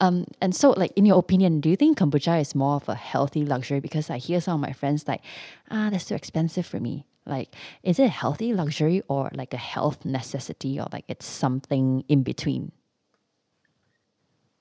Um, 0.00 0.26
and 0.40 0.54
so, 0.54 0.70
like 0.70 0.92
in 0.96 1.06
your 1.06 1.18
opinion, 1.18 1.60
do 1.60 1.70
you 1.70 1.76
think 1.76 1.98
kombucha 1.98 2.40
is 2.40 2.54
more 2.54 2.76
of 2.76 2.88
a 2.88 2.94
healthy 2.94 3.44
luxury? 3.44 3.80
Because 3.80 4.10
I 4.10 4.18
hear 4.18 4.40
some 4.40 4.54
of 4.54 4.60
my 4.60 4.72
friends 4.72 5.06
like, 5.08 5.22
ah, 5.70 5.88
that's 5.90 6.04
too 6.04 6.14
expensive 6.14 6.66
for 6.66 6.80
me. 6.80 7.06
Like, 7.24 7.54
is 7.82 7.98
it 7.98 8.04
a 8.04 8.08
healthy 8.08 8.54
luxury 8.54 9.02
or 9.08 9.30
like 9.34 9.54
a 9.54 9.58
health 9.58 10.04
necessity, 10.04 10.78
or 10.78 10.86
like 10.92 11.04
it's 11.08 11.26
something 11.26 12.04
in 12.08 12.22
between? 12.22 12.72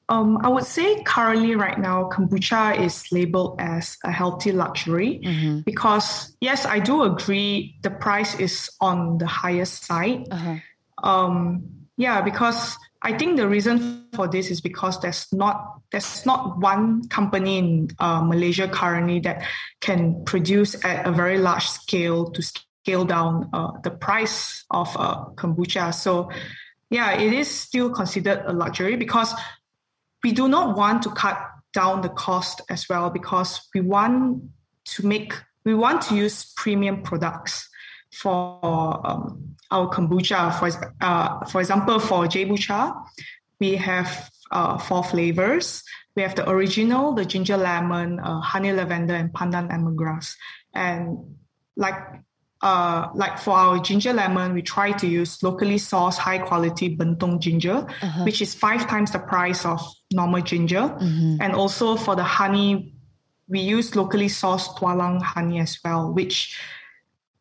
Um, 0.07 0.37
I 0.43 0.49
would 0.49 0.65
say 0.65 1.01
currently, 1.03 1.55
right 1.55 1.79
now, 1.79 2.09
kombucha 2.13 2.79
is 2.79 3.11
labeled 3.11 3.55
as 3.59 3.97
a 4.03 4.11
healthy 4.11 4.51
luxury 4.51 5.19
mm-hmm. 5.23 5.59
because, 5.61 6.35
yes, 6.41 6.65
I 6.65 6.79
do 6.79 7.03
agree 7.03 7.75
the 7.81 7.89
price 7.89 8.39
is 8.39 8.69
on 8.81 9.17
the 9.17 9.25
highest 9.25 9.85
side. 9.85 10.27
Uh-huh. 10.29 10.57
Um, 11.03 11.63
yeah, 11.97 12.21
because 12.21 12.77
I 13.05 13.15
think 13.15 13.37
the 13.37 13.47
reason 13.47 14.07
for 14.15 14.27
this 14.27 14.49
is 14.49 14.61
because 14.61 14.99
there's 14.99 15.31
not 15.31 15.79
there's 15.91 16.25
not 16.25 16.57
one 16.57 17.07
company 17.07 17.59
in 17.59 17.89
uh, 17.99 18.21
Malaysia 18.21 18.67
currently 18.67 19.19
that 19.19 19.45
can 19.79 20.25
produce 20.25 20.73
at 20.83 21.05
a 21.05 21.11
very 21.11 21.37
large 21.37 21.67
scale 21.67 22.31
to 22.31 22.41
scale 22.41 23.05
down 23.05 23.47
uh, 23.53 23.73
the 23.83 23.91
price 23.91 24.65
of 24.71 24.89
uh, 24.97 25.25
kombucha. 25.35 25.93
So, 25.93 26.31
yeah, 26.89 27.13
it 27.13 27.31
is 27.31 27.47
still 27.47 27.91
considered 27.91 28.41
a 28.47 28.53
luxury 28.53 28.95
because 28.95 29.35
we 30.23 30.31
do 30.31 30.47
not 30.47 30.75
want 30.75 31.03
to 31.03 31.11
cut 31.11 31.39
down 31.73 32.01
the 32.01 32.09
cost 32.09 32.61
as 32.71 32.89
well 32.89 33.11
because 33.11 33.69
we 33.75 33.81
want 33.81 34.41
to 34.85 35.05
make 35.05 35.31
we 35.63 35.75
want 35.75 36.01
to 36.09 36.15
use 36.15 36.51
premium 36.57 37.03
products 37.03 37.69
for 38.11 39.01
um, 39.05 39.54
our 39.71 39.89
kombucha. 39.89 40.53
For 40.59 40.69
uh, 41.01 41.45
for 41.45 41.61
example, 41.61 41.99
for 41.99 42.25
Jebucha, 42.25 42.93
we 43.59 43.75
have 43.75 44.29
uh, 44.51 44.77
four 44.77 45.03
flavors. 45.03 45.83
We 46.15 46.21
have 46.21 46.35
the 46.35 46.49
original, 46.49 47.13
the 47.13 47.25
ginger 47.25 47.57
lemon, 47.57 48.19
uh, 48.19 48.39
honey 48.39 48.71
lavender, 48.71 49.15
and 49.15 49.33
pandan 49.33 49.69
lemongrass. 49.69 50.35
And 50.73 51.35
like 51.75 51.95
uh, 52.61 53.09
like 53.13 53.37
for 53.37 53.51
our 53.51 53.79
ginger 53.79 54.13
lemon, 54.13 54.53
we 54.53 54.61
try 54.61 54.91
to 54.91 55.07
use 55.07 55.43
locally 55.43 55.75
sourced, 55.75 56.17
high 56.17 56.39
quality 56.39 56.95
bentong 56.97 57.39
ginger, 57.39 57.85
uh-huh. 58.01 58.23
which 58.23 58.41
is 58.41 58.55
five 58.55 58.87
times 58.87 59.11
the 59.11 59.19
price 59.19 59.65
of 59.65 59.81
normal 60.11 60.41
ginger. 60.41 60.81
Mm-hmm. 60.81 61.37
And 61.41 61.53
also 61.53 61.95
for 61.95 62.15
the 62.15 62.23
honey, 62.23 62.95
we 63.47 63.59
use 63.59 63.95
locally 63.95 64.27
sourced 64.27 64.75
tualang 64.77 65.21
honey 65.21 65.59
as 65.59 65.77
well, 65.83 66.11
which 66.11 66.57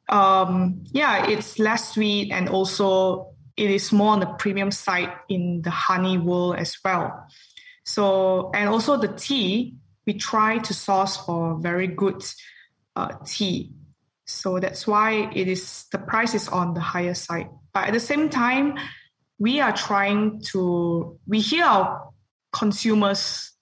um, 0.08 0.84
yeah, 0.92 1.26
it's 1.26 1.58
less 1.58 1.94
sweet 1.94 2.30
and 2.32 2.48
also 2.48 3.34
it 3.56 3.70
is 3.70 3.92
more 3.92 4.10
on 4.10 4.20
the 4.20 4.26
premium 4.26 4.70
side 4.70 5.12
in 5.28 5.62
the 5.62 5.70
honey 5.70 6.18
world 6.18 6.56
as 6.56 6.76
well. 6.84 7.26
So, 7.84 8.50
and 8.54 8.68
also 8.68 8.96
the 8.96 9.08
tea, 9.08 9.76
we 10.06 10.14
try 10.14 10.58
to 10.58 10.74
source 10.74 11.16
for 11.16 11.58
very 11.60 11.86
good 11.86 12.22
uh, 12.96 13.14
tea. 13.24 13.72
So 14.26 14.58
that's 14.58 14.86
why 14.86 15.30
it 15.34 15.48
is 15.48 15.84
the 15.92 15.98
price 15.98 16.34
is 16.34 16.48
on 16.48 16.74
the 16.74 16.80
higher 16.80 17.14
side. 17.14 17.48
But 17.72 17.88
at 17.88 17.92
the 17.92 18.00
same 18.00 18.30
time, 18.30 18.78
we 19.38 19.60
are 19.60 19.72
trying 19.72 20.40
to 20.52 21.18
we 21.26 21.40
hear 21.40 21.64
our 21.64 22.08
consumers 22.52 23.54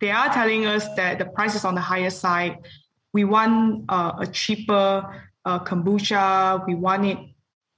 they 0.00 0.10
are 0.10 0.32
telling 0.32 0.66
us 0.66 0.86
that 0.96 1.18
the 1.18 1.26
price 1.26 1.54
is 1.54 1.64
on 1.64 1.74
the 1.74 1.80
higher 1.80 2.10
side. 2.10 2.58
We 3.12 3.24
want 3.24 3.84
uh, 3.88 4.12
a 4.20 4.26
cheaper 4.26 5.29
uh, 5.50 5.58
kombucha. 5.64 6.66
We 6.66 6.74
want 6.74 7.06
it 7.06 7.18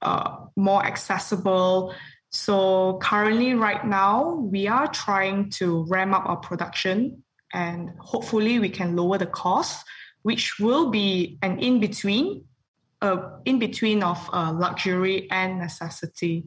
uh, 0.01 0.45
more 0.55 0.85
accessible. 0.85 1.93
So 2.29 2.99
currently, 3.01 3.53
right 3.53 3.85
now, 3.85 4.35
we 4.35 4.67
are 4.67 4.87
trying 4.87 5.49
to 5.51 5.85
ramp 5.87 6.13
up 6.13 6.25
our 6.25 6.37
production, 6.37 7.23
and 7.53 7.91
hopefully, 7.99 8.59
we 8.59 8.69
can 8.69 8.95
lower 8.95 9.17
the 9.17 9.27
cost, 9.27 9.85
which 10.23 10.59
will 10.59 10.89
be 10.89 11.37
an 11.41 11.59
in 11.59 11.79
between, 11.79 12.45
uh, 13.01 13.37
in 13.45 13.59
between 13.59 14.03
of 14.03 14.17
uh, 14.33 14.51
luxury 14.51 15.29
and 15.29 15.59
necessity. 15.59 16.45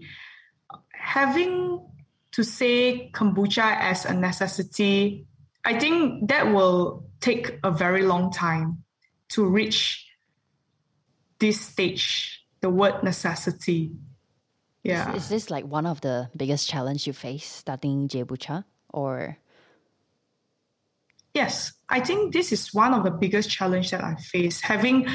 Having 0.92 1.87
to 2.33 2.42
say 2.42 3.11
kombucha 3.14 3.76
as 3.78 4.04
a 4.04 4.14
necessity, 4.14 5.26
I 5.64 5.78
think 5.78 6.28
that 6.28 6.52
will 6.52 7.04
take 7.21 7.59
a 7.62 7.71
very 7.71 8.02
long 8.02 8.33
time 8.33 8.83
to 9.30 9.47
reach 9.47 10.06
this 11.38 11.61
stage, 11.61 12.45
the 12.61 12.71
word 12.71 13.02
necessity. 13.02 13.93
Yeah. 14.83 15.14
Is, 15.14 15.25
is 15.25 15.28
this 15.28 15.50
like 15.50 15.64
one 15.64 15.87
of 15.87 16.00
the 16.00 16.31
biggest 16.37 16.69
challenge 16.69 17.07
you 17.07 17.12
face 17.12 17.47
starting 17.47 18.09
Jebucha 18.09 18.64
or? 18.93 19.38
Yes, 21.35 21.73
I 21.88 22.00
think 22.00 22.33
this 22.33 22.52
is 22.52 22.73
one 22.73 22.95
of 22.95 23.05
the 23.05 23.11
biggest 23.11 23.50
challenge 23.50 23.90
that 23.90 24.02
I 24.02 24.14
face. 24.14 24.61
Having 24.61 25.09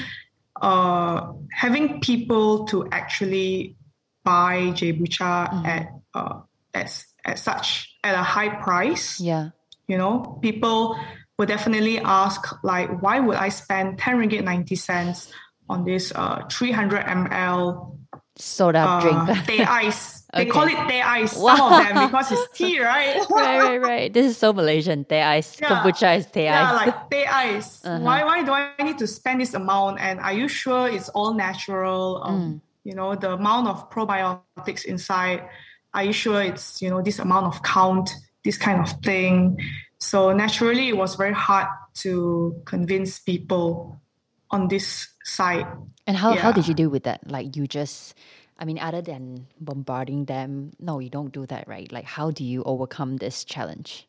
uh, 0.61 1.33
having 1.51 1.99
people 2.01 2.65
to 2.65 2.87
actually 2.91 3.75
buy 4.23 4.71
Jebucha 4.77 5.49
mm-hmm. 5.49 5.65
at 5.65 5.89
uh, 6.13 6.41
at 6.73 7.03
at 7.25 7.39
such 7.39 7.97
at 8.03 8.13
a 8.13 8.23
high 8.23 8.49
price. 8.61 9.19
Yeah. 9.19 9.49
You 9.87 9.97
know, 9.97 10.39
people 10.41 10.97
will 11.37 11.47
definitely 11.47 11.99
ask 11.99 12.63
like, 12.63 13.01
why 13.01 13.19
would 13.19 13.35
I 13.35 13.49
spend 13.49 13.97
10 13.97 14.17
ringgit 14.17 14.43
90 14.43 14.75
cents 14.75 15.33
on 15.71 15.83
this 15.83 16.11
uh 16.15 16.43
300 16.51 17.05
ml 17.05 17.97
soda 18.35 18.79
uh, 18.79 19.01
drink? 19.01 19.45
teh 19.47 19.63
ice. 19.63 20.27
They 20.33 20.43
okay. 20.43 20.51
call 20.51 20.67
it 20.67 20.79
teh 20.87 21.01
ice. 21.01 21.35
Wow. 21.35 21.55
Some 21.55 21.73
of 21.73 21.79
them 21.87 21.95
because 22.07 22.31
it's 22.31 22.57
tea, 22.57 22.79
right? 22.91 23.15
right, 23.29 23.59
right, 23.59 23.81
right. 23.81 24.13
This 24.13 24.25
is 24.27 24.37
so 24.37 24.53
Malaysian. 24.53 25.05
Teh 25.05 25.23
ice. 25.23 25.59
Yeah. 25.59 25.67
Kombucha 25.69 26.17
is 26.17 26.25
teh 26.27 26.45
yeah, 26.45 26.59
ice. 26.59 26.67
Yeah, 26.67 26.75
like 26.85 27.09
teh 27.09 27.25
ice. 27.25 27.71
Uh-huh. 27.85 27.99
Why, 27.99 28.23
why 28.23 28.43
do 28.43 28.51
I 28.51 28.83
need 28.83 28.99
to 28.99 29.07
spend 29.07 29.41
this 29.41 29.53
amount? 29.53 29.99
And 29.99 30.19
are 30.19 30.33
you 30.33 30.47
sure 30.47 30.87
it's 30.87 31.09
all 31.09 31.33
natural? 31.33 32.21
Um, 32.23 32.39
mm. 32.39 32.61
You 32.83 32.95
know, 32.95 33.15
the 33.15 33.33
amount 33.33 33.67
of 33.67 33.91
probiotics 33.91 34.85
inside 34.85 35.47
are 35.93 36.03
you 36.03 36.13
sure 36.13 36.41
it's 36.41 36.81
you 36.81 36.89
know 36.89 37.01
this 37.01 37.19
amount 37.19 37.47
of 37.47 37.61
count 37.63 38.09
this 38.43 38.57
kind 38.57 38.79
of 38.81 38.89
thing 39.01 39.57
so 39.99 40.31
naturally 40.33 40.89
it 40.89 40.97
was 40.97 41.15
very 41.15 41.33
hard 41.33 41.67
to 41.93 42.61
convince 42.65 43.19
people 43.19 44.01
on 44.49 44.67
this 44.67 45.07
side 45.23 45.65
and 46.07 46.17
how, 46.17 46.33
yeah. 46.33 46.41
how 46.41 46.51
did 46.51 46.67
you 46.67 46.73
do 46.73 46.89
with 46.89 47.03
that 47.03 47.19
like 47.29 47.55
you 47.55 47.67
just 47.67 48.15
i 48.57 48.65
mean 48.65 48.79
other 48.79 49.01
than 49.01 49.47
bombarding 49.59 50.25
them 50.25 50.71
no 50.79 50.99
you 50.99 51.09
don't 51.09 51.31
do 51.31 51.45
that 51.45 51.67
right 51.67 51.91
like 51.91 52.05
how 52.05 52.31
do 52.31 52.43
you 52.43 52.63
overcome 52.63 53.17
this 53.17 53.43
challenge 53.43 54.07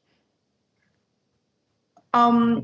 um 2.14 2.62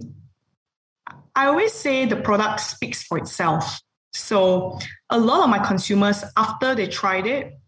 i 1.35 1.47
always 1.47 1.73
say 1.73 2.07
the 2.07 2.17
product 2.17 2.61
speaks 2.61 3.03
for 3.03 3.19
itself 3.19 3.81
so 4.13 4.79
a 5.11 5.19
lot 5.19 5.45
of 5.45 5.51
my 5.51 5.59
consumers 5.59 6.25
after 6.37 6.75
they 6.75 6.87
tried 6.87 7.27
it 7.27 7.59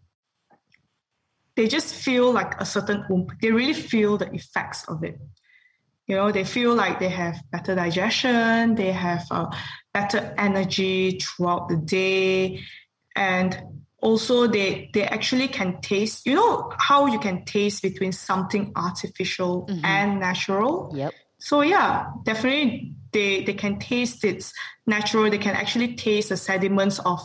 they 1.55 1.67
just 1.67 1.93
feel 1.93 2.31
like 2.31 2.59
a 2.59 2.65
certain 2.65 3.05
oomph. 3.11 3.31
They 3.41 3.51
really 3.51 3.73
feel 3.73 4.17
the 4.17 4.33
effects 4.33 4.87
of 4.87 5.03
it. 5.03 5.19
You 6.11 6.17
know, 6.17 6.29
they 6.29 6.43
feel 6.43 6.75
like 6.75 6.99
they 6.99 7.07
have 7.07 7.41
better 7.53 7.73
digestion, 7.73 8.75
they 8.75 8.91
have 8.91 9.25
uh, 9.31 9.49
better 9.93 10.35
energy 10.37 11.17
throughout 11.21 11.69
the 11.69 11.77
day, 11.77 12.65
and 13.15 13.57
also 14.01 14.45
they 14.45 14.91
they 14.93 15.03
actually 15.03 15.47
can 15.47 15.79
taste. 15.79 16.25
You 16.25 16.35
know 16.35 16.73
how 16.77 17.05
you 17.05 17.17
can 17.17 17.45
taste 17.45 17.81
between 17.81 18.11
something 18.11 18.73
artificial 18.75 19.67
mm-hmm. 19.67 19.85
and 19.85 20.19
natural. 20.19 20.91
Yep. 20.93 21.13
So 21.39 21.61
yeah, 21.61 22.07
definitely 22.25 22.93
they 23.13 23.45
they 23.45 23.53
can 23.53 23.79
taste 23.79 24.25
it's 24.25 24.51
natural. 24.85 25.29
They 25.29 25.37
can 25.37 25.55
actually 25.55 25.95
taste 25.95 26.27
the 26.27 26.35
sediments 26.35 26.99
of 26.99 27.21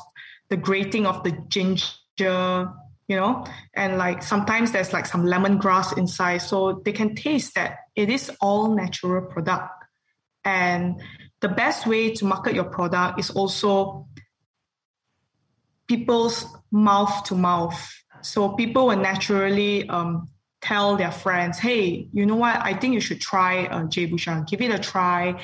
the 0.48 0.56
grating 0.56 1.06
of 1.06 1.24
the 1.24 1.32
ginger 1.48 2.70
you 3.08 3.16
know? 3.16 3.44
And 3.74 3.98
like 3.98 4.22
sometimes 4.22 4.72
there's 4.72 4.92
like 4.92 5.06
some 5.06 5.24
lemongrass 5.24 5.96
inside 5.96 6.38
so 6.38 6.82
they 6.84 6.92
can 6.92 7.14
taste 7.14 7.54
that 7.54 7.78
it 7.94 8.10
is 8.10 8.30
all 8.40 8.74
natural 8.74 9.22
product. 9.22 9.72
And 10.44 11.00
the 11.40 11.48
best 11.48 11.86
way 11.86 12.14
to 12.14 12.24
market 12.24 12.54
your 12.54 12.64
product 12.64 13.18
is 13.18 13.30
also 13.30 14.06
people's 15.86 16.46
mouth 16.72 17.24
to 17.24 17.34
mouth. 17.34 17.78
So 18.22 18.50
people 18.50 18.88
will 18.88 18.96
naturally 18.96 19.88
um, 19.88 20.28
tell 20.60 20.96
their 20.96 21.12
friends 21.12 21.58
hey 21.58 22.08
you 22.12 22.26
know 22.26 22.36
what? 22.36 22.56
I 22.56 22.74
think 22.74 22.94
you 22.94 23.00
should 23.00 23.20
try 23.20 23.66
uh, 23.66 23.84
J. 23.84 24.08
Bushan. 24.08 24.48
give 24.48 24.60
it 24.60 24.72
a 24.72 24.78
try. 24.78 25.40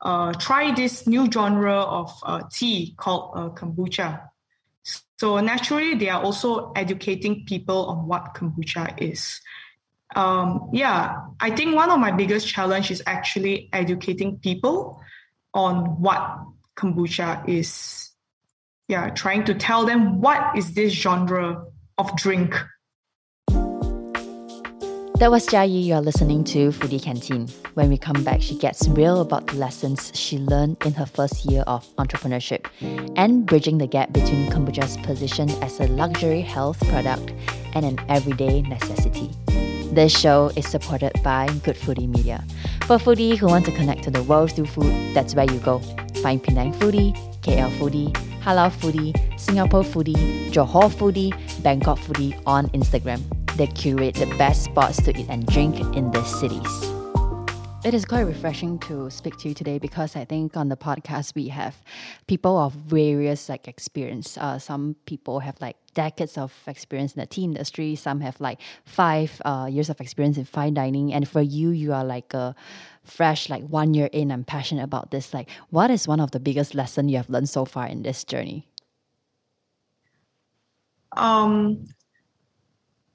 Uh, 0.00 0.32
try 0.32 0.74
this 0.74 1.06
new 1.06 1.30
genre 1.30 1.76
of 1.76 2.12
uh, 2.24 2.42
tea 2.50 2.94
called 2.96 3.32
uh, 3.36 3.48
kombucha 3.50 4.31
so 5.22 5.38
naturally, 5.38 5.94
they 5.94 6.08
are 6.08 6.20
also 6.20 6.72
educating 6.74 7.44
people 7.46 7.86
on 7.86 8.08
what 8.08 8.34
kombucha 8.34 9.00
is. 9.00 9.40
Um, 10.16 10.68
yeah, 10.72 11.14
I 11.38 11.50
think 11.50 11.76
one 11.76 11.92
of 11.92 12.00
my 12.00 12.10
biggest 12.10 12.48
challenge 12.48 12.90
is 12.90 13.04
actually 13.06 13.68
educating 13.72 14.38
people 14.38 15.00
on 15.54 16.00
what 16.02 16.40
kombucha 16.74 17.48
is. 17.48 18.10
Yeah, 18.88 19.10
trying 19.10 19.44
to 19.44 19.54
tell 19.54 19.86
them 19.86 20.20
what 20.20 20.58
is 20.58 20.74
this 20.74 20.92
genre 20.92 21.66
of 21.98 22.16
drink 22.16 22.60
that 25.22 25.30
was 25.30 25.46
Jia 25.46 25.68
Yi 25.70 25.78
you're 25.82 26.00
listening 26.00 26.42
to 26.42 26.72
Foodie 26.72 27.00
Canteen. 27.00 27.46
When 27.74 27.88
we 27.88 27.96
come 27.96 28.24
back, 28.24 28.42
she 28.42 28.56
gets 28.58 28.88
real 28.88 29.20
about 29.20 29.46
the 29.46 29.54
lessons 29.54 30.10
she 30.16 30.36
learned 30.38 30.78
in 30.84 30.94
her 30.94 31.06
first 31.06 31.44
year 31.44 31.62
of 31.68 31.86
entrepreneurship 31.94 32.66
and 33.14 33.46
bridging 33.46 33.78
the 33.78 33.86
gap 33.86 34.12
between 34.12 34.50
kombucha's 34.50 34.96
position 35.06 35.48
as 35.62 35.78
a 35.78 35.86
luxury 35.86 36.40
health 36.40 36.80
product 36.88 37.32
and 37.76 37.84
an 37.84 38.00
everyday 38.08 38.62
necessity. 38.62 39.30
This 39.92 40.10
show 40.10 40.50
is 40.56 40.66
supported 40.66 41.12
by 41.22 41.46
Good 41.62 41.76
Foodie 41.76 42.08
Media. 42.08 42.42
For 42.88 42.98
foodie 42.98 43.36
who 43.36 43.46
want 43.46 43.64
to 43.66 43.70
connect 43.70 44.02
to 44.02 44.10
the 44.10 44.24
world 44.24 44.50
through 44.50 44.66
food, 44.66 45.14
that's 45.14 45.36
where 45.36 45.48
you 45.48 45.60
go. 45.60 45.78
Find 46.20 46.42
Penang 46.42 46.72
Foodie, 46.72 47.14
KL 47.42 47.70
Foodie, 47.78 48.12
Halal 48.42 48.72
Foodie, 48.72 49.14
Singapore 49.38 49.84
Foodie, 49.84 50.50
Johor 50.50 50.90
Foodie, 50.90 51.30
Bangkok 51.62 52.00
Foodie 52.00 52.42
on 52.44 52.66
Instagram. 52.70 53.22
They 53.56 53.66
curate 53.66 54.14
the 54.14 54.26
best 54.38 54.64
spots 54.64 55.02
to 55.02 55.18
eat 55.18 55.26
and 55.28 55.46
drink 55.46 55.76
in 55.94 56.10
the 56.10 56.24
cities. 56.24 56.92
It 57.84 57.94
is 57.94 58.04
quite 58.04 58.20
refreshing 58.20 58.78
to 58.80 59.10
speak 59.10 59.36
to 59.38 59.48
you 59.48 59.54
today 59.54 59.78
because 59.78 60.14
I 60.14 60.24
think 60.24 60.56
on 60.56 60.68
the 60.68 60.76
podcast 60.76 61.34
we 61.34 61.48
have 61.48 61.74
people 62.28 62.56
of 62.56 62.72
various 62.74 63.48
like 63.48 63.66
experience. 63.66 64.38
Uh, 64.38 64.60
some 64.60 64.94
people 65.04 65.40
have 65.40 65.60
like 65.60 65.76
decades 65.92 66.38
of 66.38 66.54
experience 66.68 67.14
in 67.14 67.20
the 67.20 67.26
tea 67.26 67.42
industry. 67.42 67.96
Some 67.96 68.20
have 68.20 68.40
like 68.40 68.60
five 68.84 69.42
uh, 69.44 69.68
years 69.68 69.90
of 69.90 70.00
experience 70.00 70.38
in 70.38 70.44
fine 70.44 70.74
dining. 70.74 71.12
And 71.12 71.28
for 71.28 71.42
you, 71.42 71.70
you 71.70 71.92
are 71.92 72.04
like 72.04 72.32
a 72.34 72.54
fresh, 73.02 73.50
like 73.50 73.64
one 73.64 73.94
year 73.94 74.08
in. 74.12 74.30
I'm 74.30 74.44
passionate 74.44 74.84
about 74.84 75.10
this. 75.10 75.34
Like, 75.34 75.50
what 75.70 75.90
is 75.90 76.06
one 76.06 76.20
of 76.20 76.30
the 76.30 76.40
biggest 76.40 76.76
lesson 76.76 77.08
you 77.08 77.16
have 77.16 77.28
learned 77.28 77.48
so 77.48 77.64
far 77.64 77.88
in 77.88 78.02
this 78.04 78.22
journey? 78.22 78.68
Um, 81.16 81.88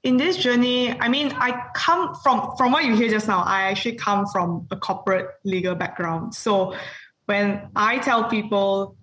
in 0.08 0.16
this 0.16 0.38
journey, 0.38 0.98
I 0.98 1.08
mean, 1.08 1.32
I 1.36 1.68
come 1.74 2.14
from 2.22 2.56
from 2.56 2.72
what 2.72 2.86
you 2.86 2.96
hear 2.96 3.10
just 3.10 3.28
now. 3.28 3.40
I 3.44 3.68
actually 3.68 3.96
come 3.96 4.26
from 4.26 4.66
a 4.70 4.76
corporate 4.76 5.28
legal 5.44 5.74
background. 5.74 6.34
So 6.34 6.74
when 7.26 7.68
I 7.76 7.98
tell 7.98 8.24
people, 8.24 8.96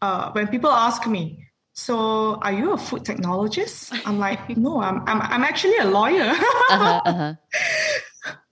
uh, 0.00 0.30
when 0.30 0.46
people 0.46 0.70
ask 0.70 1.04
me, 1.08 1.44
so 1.72 2.36
are 2.36 2.52
you 2.52 2.72
a 2.72 2.78
food 2.78 3.02
technologist? 3.02 3.90
I'm 4.06 4.20
like, 4.20 4.56
no, 4.56 4.80
I'm 4.80 5.02
I'm 5.08 5.20
I'm 5.20 5.42
actually 5.42 5.78
a 5.78 5.86
lawyer. 5.90 6.30
uh-huh, 6.70 7.02
uh-huh. 7.04 7.34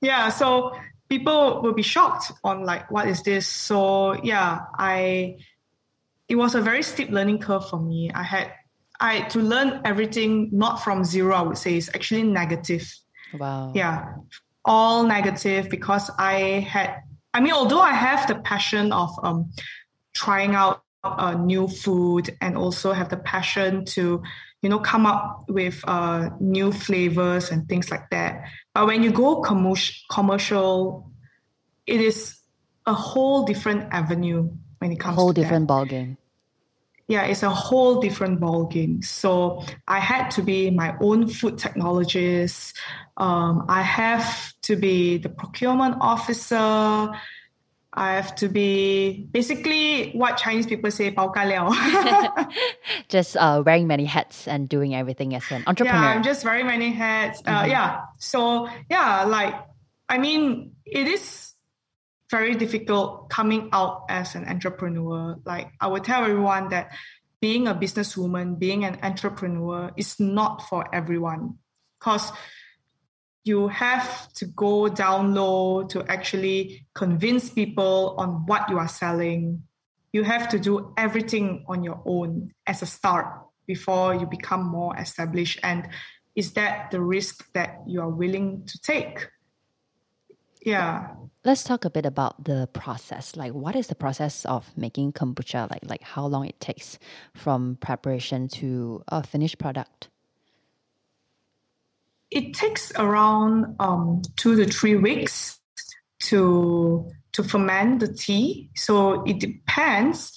Yeah, 0.01 0.31
so 0.31 0.75
people 1.09 1.63
will 1.63 1.75
be 1.75 1.87
shocked 1.87 2.33
on 2.43 2.65
like 2.65 2.91
what 2.91 3.07
is 3.07 3.23
this. 3.23 3.47
So 3.47 4.19
yeah, 4.25 4.67
I 4.75 5.39
it 6.29 6.35
was 6.35 6.57
a 6.57 6.61
very 6.61 6.83
steep 6.83 7.11
learning 7.11 7.39
curve 7.39 7.71
for 7.71 7.79
me. 7.79 8.11
I 8.11 8.25
had 8.25 8.51
I 9.01 9.23
to 9.23 9.41
learn 9.41 9.81
everything 9.85 10.51
not 10.53 10.83
from 10.83 11.05
zero, 11.05 11.35
I 11.35 11.43
would 11.43 11.59
say 11.59 11.77
is 11.77 11.91
actually 11.95 12.23
negative. 12.23 12.93
Wow. 13.39 13.73
Yeah. 13.75 14.15
All 14.65 15.05
negative 15.05 15.69
because 15.69 16.11
I 16.19 16.67
had 16.69 17.03
I 17.37 17.41
mean, 17.41 17.53
although 17.53 17.83
I 17.83 17.93
have 17.93 18.27
the 18.29 18.37
passion 18.37 18.93
of 18.93 19.11
um, 19.23 19.53
trying 20.15 20.55
out 20.55 20.83
uh, 21.05 21.35
new 21.35 21.69
food 21.69 22.35
and 22.41 22.57
also 22.57 22.95
have 22.95 23.11
the 23.11 23.19
passion 23.19 23.85
to, 23.85 24.23
you 24.63 24.69
know, 24.71 24.79
come 24.79 25.05
up 25.05 25.45
with 25.47 25.85
uh, 25.87 26.31
new 26.41 26.73
flavors 26.73 27.51
and 27.51 27.69
things 27.69 27.91
like 27.91 28.09
that. 28.11 28.45
But 28.73 28.87
when 28.87 29.03
you 29.03 29.13
go 29.13 29.43
commercial, 29.43 31.11
it 31.87 32.01
is 32.01 32.39
a 32.87 32.95
whole 32.95 33.45
different 33.45 33.93
avenue 33.93 34.49
when 34.79 34.93
it 34.93 34.99
comes 34.99 35.17
whole 35.17 35.35
to 35.35 35.41
different 35.41 35.65
that. 35.65 35.75
ball 35.75 35.85
game 35.85 36.17
yeah, 37.09 37.25
it's 37.25 37.43
a 37.43 37.51
whole 37.51 38.01
different 38.01 38.41
ball 38.41 38.67
game. 38.67 39.03
So 39.03 39.63
I 39.87 40.01
had 40.01 40.31
to 40.33 40.43
be 40.43 40.71
my 40.71 40.97
own 41.01 41.29
food 41.29 41.57
technologist. 41.57 42.75
Um, 43.17 43.67
I 43.69 43.83
have 43.83 44.53
to 44.63 44.77
be 44.77 45.19
the 45.19 45.29
procurement 45.29 45.97
officer. 46.01 46.57
I 47.99 48.13
have 48.13 48.35
to 48.37 48.49
be 48.49 49.27
basically 49.31 50.11
what 50.13 50.37
Chinese 50.37 50.67
people 50.67 50.91
say, 50.91 51.13
bao 51.13 51.33
ka 51.33 51.45
liao. 51.45 51.71
just 53.09 53.37
uh, 53.37 53.63
wearing 53.65 53.87
many 53.87 54.05
hats 54.05 54.49
and 54.49 54.69
doing 54.69 54.95
everything 54.95 55.35
as 55.35 55.45
an 55.51 55.63
entrepreneur. 55.67 56.03
Yeah, 56.03 56.09
I'm 56.11 56.23
just 56.23 56.45
wearing 56.45 56.67
many 56.67 56.91
hats. 56.91 57.41
Uh, 57.47 57.63
mm-hmm. 57.63 57.71
Yeah. 57.71 58.01
So, 58.19 58.69
yeah, 58.91 59.25
like, 59.25 59.55
I 60.09 60.19
mean, 60.19 60.73
it 60.85 61.07
is 61.07 61.46
very 62.31 62.55
difficult 62.55 63.31
coming 63.31 63.69
out 63.73 64.05
as 64.09 64.35
an 64.35 64.47
entrepreneur. 64.47 65.37
Like 65.45 65.71
I 65.81 65.87
would 65.87 66.05
tell 66.05 66.25
everyone 66.25 66.71
that 66.71 66.93
being 67.41 67.69
a 67.69 67.75
businesswoman, 67.75 68.59
being 68.59 68.85
an 68.85 68.99
entrepreneur 69.03 69.93
is 69.97 70.19
not 70.19 70.63
for 70.69 70.93
everyone 70.95 71.59
because 71.99 72.33
you 73.45 73.69
have 73.69 74.33
to 74.35 74.47
go 74.47 74.89
down 74.89 75.35
low 75.35 75.85
to 75.85 76.05
actually 76.11 76.87
convince 76.95 77.49
people 77.49 78.17
on 78.19 78.45
what 78.47 78.69
you 78.69 78.79
are 78.79 78.89
selling. 78.89 79.63
You 80.13 80.25
have 80.25 80.49
to 80.49 80.59
do 80.59 80.93
everything 80.97 81.65
on 81.69 81.85
your 81.85 82.03
own 82.05 82.53
as 82.67 82.83
a 82.83 82.87
start 82.87 83.27
before 83.67 84.15
you 84.15 84.27
become 84.27 84.65
more 84.65 84.97
established. 84.97 85.61
And 85.63 85.89
is 86.35 86.55
that 86.55 86.91
the 86.91 87.01
risk 87.01 87.47
that 87.53 87.83
you 87.87 88.01
are 88.01 88.09
willing 88.09 88.67
to 88.67 88.81
take? 88.81 89.29
Yeah 90.67 91.15
let's 91.47 91.63
talk 91.63 91.85
a 91.85 91.91
bit 91.91 92.05
about 92.05 92.45
the 92.45 92.69
process. 92.73 93.37
Like, 93.37 93.53
what 93.53 93.77
is 93.77 93.87
the 93.87 93.95
process 93.95 94.45
of 94.45 94.77
making 94.77 95.13
kombucha? 95.13 95.71
Like, 95.71 95.83
like 95.89 96.03
how 96.03 96.27
long 96.27 96.47
it 96.47 96.61
takes 96.61 96.99
from 97.35 97.79
preparation 97.81 98.49
to 98.59 99.03
a 99.09 99.23
finished 99.23 99.59
product? 99.59 100.09
It 102.31 102.55
takes 102.55 102.93
around 102.97 103.77
um, 103.79 104.23
two 104.35 104.57
to 104.57 104.67
three 104.67 104.97
weeks 104.97 105.61
to 106.25 107.09
to 107.33 107.45
ferment 107.45 108.01
the 108.01 108.13
tea. 108.13 108.71
So 108.75 109.23
it 109.25 109.39
depends 109.39 110.33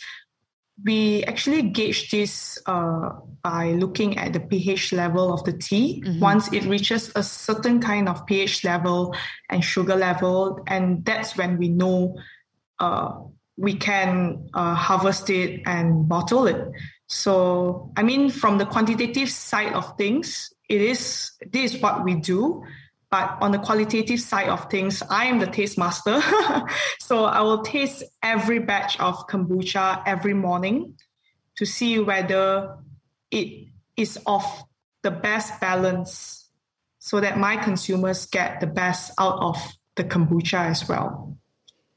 we 0.85 1.23
actually 1.23 1.63
gauge 1.63 2.11
this 2.11 2.59
uh, 2.65 3.09
by 3.43 3.71
looking 3.71 4.17
at 4.17 4.33
the 4.33 4.39
pH 4.39 4.93
level 4.93 5.33
of 5.33 5.43
the 5.43 5.53
tea. 5.53 6.01
Mm-hmm. 6.05 6.19
Once 6.19 6.51
it 6.53 6.65
reaches 6.65 7.11
a 7.15 7.23
certain 7.23 7.79
kind 7.79 8.07
of 8.07 8.25
pH 8.25 8.63
level 8.63 9.15
and 9.49 9.63
sugar 9.63 9.95
level, 9.95 10.63
and 10.67 11.03
that's 11.05 11.35
when 11.35 11.57
we 11.57 11.69
know 11.69 12.17
uh, 12.79 13.13
we 13.57 13.75
can 13.75 14.49
uh, 14.53 14.73
harvest 14.75 15.29
it 15.29 15.61
and 15.65 16.07
bottle 16.07 16.47
it. 16.47 16.71
So, 17.07 17.91
I 17.97 18.03
mean, 18.03 18.29
from 18.29 18.57
the 18.57 18.65
quantitative 18.65 19.29
side 19.29 19.73
of 19.73 19.97
things, 19.97 20.53
it 20.69 20.81
is 20.81 21.31
this 21.51 21.73
is 21.73 21.81
what 21.81 22.03
we 22.03 22.15
do. 22.15 22.63
But 23.11 23.37
on 23.41 23.51
the 23.51 23.59
qualitative 23.59 24.21
side 24.21 24.49
of 24.49 24.69
things, 24.69 25.01
I 25.09 25.25
am 25.25 25.39
the 25.39 25.47
taste 25.47 25.77
master. 25.77 26.21
so 26.99 27.25
I 27.25 27.41
will 27.41 27.63
taste 27.63 28.03
every 28.21 28.59
batch 28.59 28.99
of 28.99 29.27
kombucha 29.27 30.03
every 30.05 30.35
morning 30.35 30.95
to 31.57 31.65
see 31.65 31.99
whether 31.99 32.77
it 33.31 33.67
is 33.97 34.19
of 34.25 34.43
the 35.01 35.11
best 35.11 35.59
balance 35.59 36.49
so 36.99 37.19
that 37.19 37.37
my 37.37 37.57
consumers 37.57 38.27
get 38.27 38.59
the 38.59 38.67
best 38.67 39.11
out 39.17 39.39
of 39.39 39.57
the 39.95 40.03
kombucha 40.03 40.69
as 40.69 40.87
well. 40.87 41.37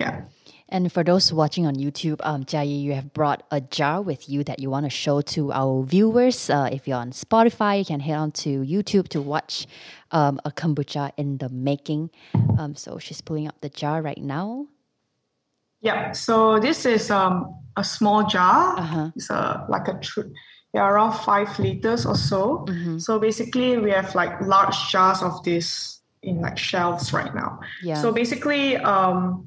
Yeah. 0.01 0.25
And 0.73 0.91
for 0.91 1.05
those 1.05 1.31
watching 1.35 1.67
on 1.67 1.77
YouTube, 1.77 2.19
um, 2.25 2.45
Jia 2.45 2.81
you 2.81 2.95
have 2.95 3.13
brought 3.13 3.43
a 3.51 3.61
jar 3.61 4.01
with 4.01 4.27
you 4.27 4.43
that 4.45 4.59
you 4.59 4.71
want 4.71 4.87
to 4.87 4.91
show 4.91 5.21
to 5.21 5.53
our 5.53 5.83
viewers. 5.83 6.49
Uh, 6.49 6.71
if 6.73 6.89
you're 6.89 6.97
on 6.97 7.11
Spotify, 7.11 7.79
you 7.79 7.85
can 7.85 8.01
head 8.01 8.17
on 8.17 8.33
to 8.41 8.63
YouTube 8.65 9.09
to 9.09 9.21
watch 9.21 9.67
um, 10.13 10.41
a 10.47 10.51
kombucha 10.51 11.13
in 11.19 11.37
the 11.37 11.51
making. 11.51 12.09
Um, 12.59 12.75
so 12.75 12.99
she's 12.99 13.21
pulling 13.21 13.47
up 13.47 13.61
the 13.61 13.69
jar 13.69 14.01
right 14.01 14.17
now. 14.17 14.67
Yeah, 15.83 16.13
so 16.13 16.59
this 16.59 16.87
is 16.87 17.11
um, 17.11 17.55
a 17.77 17.85
small 17.85 18.27
jar. 18.27 18.79
Uh-huh. 18.79 19.11
It's 19.15 19.29
a, 19.29 19.67
like 19.69 19.89
a 19.89 19.99
tr- 20.01 20.33
yeah, 20.73 20.89
around 20.89 21.13
five 21.13 21.59
liters 21.59 22.07
or 22.07 22.17
so. 22.17 22.65
Mm-hmm. 22.67 22.97
So 22.97 23.19
basically, 23.19 23.77
we 23.77 23.91
have 23.91 24.15
like 24.15 24.41
large 24.41 24.89
jars 24.89 25.21
of 25.23 25.45
this 25.45 26.01
in 26.23 26.41
like 26.41 26.57
shelves 26.57 27.13
right 27.13 27.35
now. 27.35 27.61
Yeah. 27.83 28.01
So 28.01 28.11
basically, 28.11 28.79
um, 28.79 29.47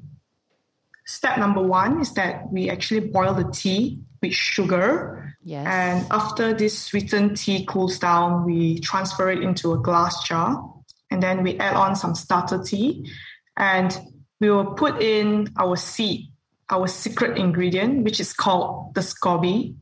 step 1.06 1.38
number 1.38 1.62
one 1.62 2.00
is 2.00 2.12
that 2.14 2.52
we 2.52 2.68
actually 2.68 3.00
boil 3.00 3.32
the 3.32 3.50
tea 3.50 4.00
with 4.20 4.34
sugar. 4.34 5.34
Yes. 5.42 5.66
And 5.66 6.06
after 6.10 6.52
this 6.52 6.76
sweetened 6.78 7.36
tea 7.36 7.64
cools 7.64 7.98
down, 7.98 8.44
we 8.44 8.80
transfer 8.80 9.30
it 9.30 9.42
into 9.42 9.72
a 9.72 9.78
glass 9.78 10.24
jar. 10.24 10.72
And 11.10 11.22
then 11.22 11.44
we 11.44 11.56
add 11.58 11.76
on 11.76 11.94
some 11.94 12.14
starter 12.14 12.62
tea. 12.62 13.08
And 13.56 13.96
we 14.40 14.50
will 14.50 14.74
put 14.74 15.00
in 15.00 15.52
our 15.56 15.76
seed, 15.76 16.26
our 16.68 16.88
secret 16.88 17.38
ingredient, 17.38 18.02
which 18.02 18.18
is 18.18 18.32
called 18.32 18.94
the 18.94 19.00
SCOBY, 19.00 19.76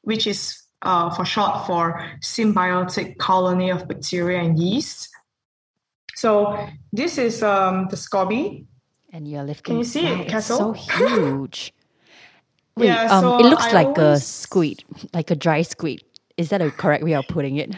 which 0.00 0.26
is 0.26 0.58
uh, 0.80 1.10
for 1.10 1.24
short 1.24 1.66
for 1.66 2.10
symbiotic 2.20 3.18
colony 3.18 3.70
of 3.70 3.86
bacteria 3.86 4.40
and 4.40 4.58
yeast. 4.58 5.10
So 6.14 6.58
this 6.92 7.18
is 7.18 7.42
um, 7.42 7.88
the 7.90 7.96
SCOBY 7.96 8.66
and 9.12 9.28
you're 9.28 9.44
lifting. 9.44 9.74
Can 9.74 9.78
you 9.78 9.84
see 9.84 10.06
it, 10.06 10.28
Castle? 10.28 10.72
It's 10.74 10.86
so 10.86 11.06
huge. 11.06 11.74
Wait, 12.76 12.86
yeah, 12.86 13.04
um, 13.04 13.22
so 13.22 13.38
it 13.38 13.44
looks 13.44 13.66
I 13.66 13.72
like 13.72 13.98
always, 13.98 14.22
a 14.22 14.24
squid, 14.24 14.82
like 15.12 15.30
a 15.30 15.36
dry 15.36 15.60
squid. 15.60 16.02
Is 16.38 16.48
that 16.48 16.62
a 16.62 16.70
correct 16.70 17.04
way 17.04 17.14
of 17.14 17.26
putting 17.28 17.56
it? 17.56 17.74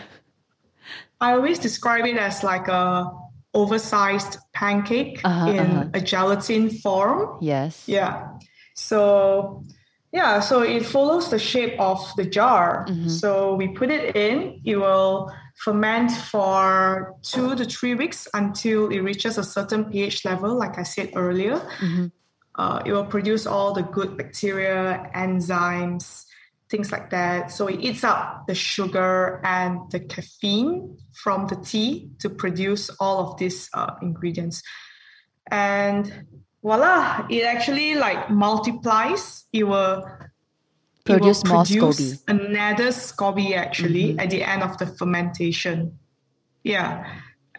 I 1.20 1.32
always 1.32 1.58
describe 1.58 2.06
it 2.06 2.16
as 2.16 2.44
like 2.44 2.68
a 2.68 3.10
oversized 3.54 4.38
pancake 4.52 5.20
uh-huh, 5.24 5.50
in 5.50 5.58
uh-huh. 5.58 5.88
a 5.94 6.00
gelatin 6.00 6.70
form. 6.70 7.38
Yes. 7.40 7.88
Yeah. 7.88 8.28
So 8.74 9.64
yeah, 10.12 10.38
so 10.38 10.62
it 10.62 10.86
follows 10.86 11.30
the 11.30 11.40
shape 11.40 11.78
of 11.80 11.98
the 12.16 12.24
jar. 12.24 12.86
Mm-hmm. 12.88 13.08
So 13.08 13.56
we 13.56 13.68
put 13.68 13.90
it 13.90 14.14
in. 14.14 14.60
It 14.64 14.76
will 14.76 15.32
ferment 15.64 16.10
for 16.10 17.16
two 17.22 17.56
to 17.56 17.64
three 17.64 17.94
weeks 17.94 18.28
until 18.34 18.90
it 18.90 19.00
reaches 19.00 19.38
a 19.38 19.42
certain 19.42 19.86
pH 19.86 20.24
level, 20.26 20.54
like 20.54 20.78
I 20.78 20.82
said 20.82 21.12
earlier. 21.16 21.56
Mm-hmm. 21.80 22.06
Uh, 22.54 22.82
it 22.84 22.92
will 22.92 23.06
produce 23.06 23.46
all 23.46 23.72
the 23.72 23.82
good 23.82 24.18
bacteria, 24.18 25.10
enzymes, 25.16 26.26
things 26.68 26.92
like 26.92 27.10
that. 27.10 27.50
So 27.50 27.66
it 27.66 27.80
eats 27.80 28.04
up 28.04 28.46
the 28.46 28.54
sugar 28.54 29.40
and 29.42 29.90
the 29.90 30.00
caffeine 30.00 30.98
from 31.14 31.46
the 31.46 31.56
tea 31.56 32.10
to 32.18 32.28
produce 32.28 32.90
all 33.00 33.26
of 33.26 33.38
these 33.38 33.70
uh, 33.72 33.94
ingredients. 34.02 34.62
And 35.50 36.26
voila, 36.62 37.26
it 37.30 37.44
actually 37.44 37.94
like 37.94 38.28
multiplies. 38.28 39.44
It 39.52 39.64
will 39.64 40.04
produce 41.04 41.44
more 41.44 41.64
SCOBY. 41.64 42.22
Another 42.28 42.88
SCOBY 42.88 43.54
actually 43.56 44.10
mm-hmm. 44.10 44.20
at 44.20 44.30
the 44.30 44.42
end 44.42 44.62
of 44.62 44.78
the 44.78 44.86
fermentation. 44.86 45.98
Yeah. 46.62 47.06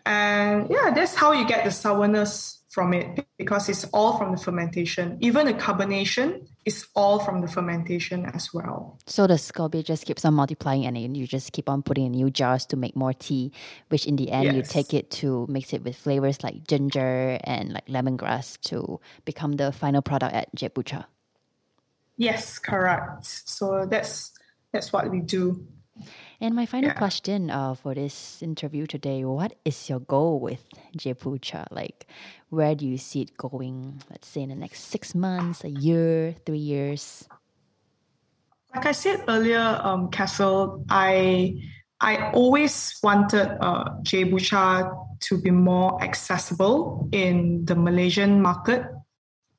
And 0.05 0.69
yeah, 0.69 0.91
that's 0.93 1.15
how 1.15 1.31
you 1.31 1.47
get 1.47 1.63
the 1.63 1.71
sourness 1.71 2.63
from 2.69 2.93
it 2.93 3.25
because 3.37 3.69
it's 3.69 3.85
all 3.93 4.17
from 4.17 4.35
the 4.35 4.37
fermentation. 4.37 5.17
Even 5.21 5.45
the 5.45 5.53
carbonation 5.53 6.45
is 6.65 6.85
all 6.93 7.19
from 7.19 7.39
the 7.39 7.47
fermentation 7.47 8.25
as 8.25 8.53
well. 8.53 8.99
So 9.07 9.27
the 9.27 9.35
SCOBY 9.35 9.85
just 9.85 10.05
keeps 10.05 10.25
on 10.25 10.33
multiplying 10.33 10.85
and 10.85 11.15
you 11.15 11.25
just 11.25 11.53
keep 11.53 11.69
on 11.69 11.81
putting 11.81 12.07
in 12.07 12.11
new 12.11 12.29
jars 12.29 12.65
to 12.67 12.75
make 12.75 12.95
more 12.95 13.13
tea, 13.13 13.53
which 13.87 14.05
in 14.05 14.17
the 14.17 14.29
end 14.29 14.45
yes. 14.45 14.55
you 14.55 14.61
take 14.63 14.93
it 14.93 15.09
to 15.21 15.47
mix 15.47 15.71
it 15.71 15.83
with 15.83 15.95
flavors 15.95 16.43
like 16.43 16.67
ginger 16.67 17.39
and 17.45 17.71
like 17.71 17.87
lemongrass 17.87 18.59
to 18.61 18.99
become 19.23 19.53
the 19.53 19.71
final 19.71 20.01
product 20.01 20.35
at 20.35 20.53
Jebucha. 20.53 21.05
Yes, 22.17 22.59
correct. 22.59 23.25
So 23.25 23.85
that's 23.85 24.31
that's 24.71 24.93
what 24.93 25.09
we 25.11 25.19
do. 25.19 25.67
And 26.41 26.55
my 26.55 26.65
final 26.65 26.89
yeah. 26.91 26.97
question 26.97 27.49
uh, 27.49 27.75
for 27.75 27.93
this 27.95 28.41
interview 28.43 28.87
today: 28.87 29.23
What 29.23 29.55
is 29.63 29.89
your 29.89 29.99
goal 29.99 30.39
with 30.39 30.63
Jebucha? 30.97 31.67
Like, 31.71 32.07
where 32.49 32.75
do 32.75 32.85
you 32.85 32.97
see 32.97 33.21
it 33.21 33.37
going? 33.37 34.01
Let's 34.09 34.27
say 34.27 34.41
in 34.43 34.49
the 34.49 34.55
next 34.55 34.85
six 34.91 35.15
months, 35.15 35.63
a 35.63 35.69
year, 35.69 36.35
three 36.45 36.59
years. 36.59 37.27
Like 38.75 38.87
I 38.87 38.91
said 38.91 39.23
earlier, 39.27 39.79
um, 39.83 40.11
Castle, 40.11 40.83
I 40.89 41.63
I 42.01 42.31
always 42.31 42.99
wanted 43.01 43.47
uh, 43.63 43.95
Jebucha 44.03 44.91
to 45.31 45.41
be 45.41 45.51
more 45.51 46.01
accessible 46.03 47.07
in 47.11 47.65
the 47.65 47.75
Malaysian 47.75 48.41
market 48.41 48.83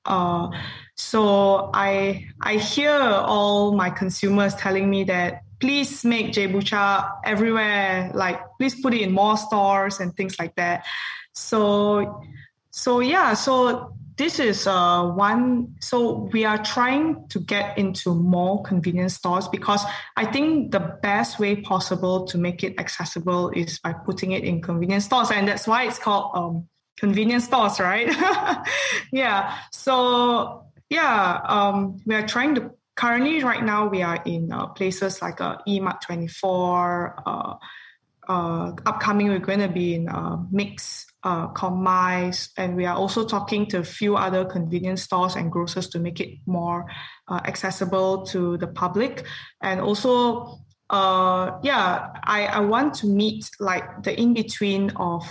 Uh, 0.07 0.51
so 0.97 1.71
I 1.75 2.29
I 2.41 2.55
hear 2.57 2.93
all 2.93 3.73
my 3.73 3.91
consumers 3.91 4.55
telling 4.55 4.89
me 4.89 5.05
that 5.05 5.43
please 5.61 6.05
make 6.05 6.33
Jaibucha 6.33 7.21
everywhere. 7.25 8.11
Like 8.15 8.41
please 8.59 8.81
put 8.81 8.95
it 8.95 9.03
in 9.03 9.13
more 9.13 9.37
stores 9.37 10.01
and 10.01 10.17
things 10.17 10.39
like 10.39 10.55
that. 10.57 10.87
So 11.33 12.25
so 12.71 13.01
yeah, 13.01 13.35
so 13.35 13.93
this 14.17 14.39
is 14.39 14.67
uh, 14.67 15.05
one. 15.05 15.77
So 15.81 16.31
we 16.33 16.47
are 16.47 16.63
trying 16.63 17.29
to 17.29 17.41
get 17.41 17.77
into 17.77 18.15
more 18.15 18.63
convenience 18.63 19.15
stores 19.15 19.49
because 19.49 19.85
I 20.17 20.25
think 20.25 20.73
the 20.73 20.81
best 20.81 21.39
way 21.39 21.57
possible 21.57 22.25
to 22.27 22.39
make 22.39 22.65
it 22.65 22.81
accessible 22.81 23.51
is 23.51 23.79
by 23.79 23.93
putting 23.93 24.33
it 24.33 24.45
in 24.45 24.63
convenience 24.63 25.05
stores, 25.05 25.31
and 25.31 25.47
that's 25.47 25.67
why 25.67 25.85
it's 25.85 25.99
called 25.99 26.31
um, 26.35 26.69
convenience 26.97 27.45
stores, 27.45 27.79
right? 27.79 28.09
yeah. 29.13 29.59
So 29.73 30.66
yeah, 30.89 31.41
um, 31.45 31.99
we 32.07 32.15
are 32.15 32.27
trying 32.27 32.55
to. 32.57 32.71
Currently, 32.97 33.45
right 33.45 33.63
now, 33.63 33.89
we 33.89 34.03
are 34.03 34.23
in 34.25 34.51
uh, 34.51 34.69
places 34.69 35.21
like 35.21 35.41
uh, 35.43 35.59
eMart 35.69 36.01
24. 36.01 37.23
Uh, 37.27 37.55
uh, 38.29 38.73
upcoming, 38.87 39.29
we're 39.29 39.39
going 39.39 39.61
to 39.61 39.69
be 39.69 39.95
in 39.95 40.09
uh, 40.09 40.39
Mix 40.51 41.07
uh, 41.23 41.49
Commise, 41.49 42.51
and 42.57 42.77
we 42.77 42.87
are 42.87 42.97
also 42.97 43.25
talking 43.25 43.67
to 43.67 43.79
a 43.79 43.85
few 43.85 44.17
other 44.17 44.45
convenience 44.45 45.03
stores 45.03 45.37
and 45.37 45.51
grocers 45.53 45.89
to 45.91 45.99
make 45.99 46.21
it 46.21 46.39
more 46.47 46.87
uh, 47.29 47.41
accessible 47.45 48.25
to 48.27 48.57
the 48.59 48.67
public. 48.67 49.27
And 49.61 49.81
also, 49.81 50.59
uh, 50.91 51.59
yeah, 51.63 52.09
I, 52.25 52.47
I 52.47 52.61
want 52.61 52.95
to 52.95 53.07
meet 53.07 53.51
like 53.61 54.03
the 54.03 54.19
in 54.19 54.35
between 54.35 54.91
of 54.97 55.25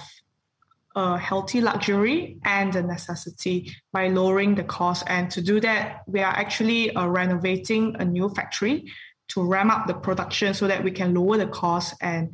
a 0.96 1.18
healthy 1.18 1.62
luxury 1.62 2.38
and 2.46 2.76
a 2.76 2.82
necessity 2.82 3.76
by 3.92 4.08
lowering 4.08 4.56
the 4.56 4.64
cost. 4.64 5.04
And 5.08 5.30
to 5.32 5.42
do 5.42 5.60
that, 5.60 6.02
we 6.08 6.22
are 6.22 6.34
actually 6.34 6.96
uh, 6.96 7.06
renovating 7.08 7.96
a 8.00 8.06
new 8.06 8.30
factory 8.30 8.92
to 9.30 9.44
ramp 9.44 9.72
up 9.72 9.88
the 9.88 9.94
production 9.94 10.54
so 10.54 10.68
that 10.68 10.84
we 10.84 10.92
can 10.92 11.14
lower 11.14 11.38
the 11.38 11.48
cost 11.48 11.96
and 12.02 12.34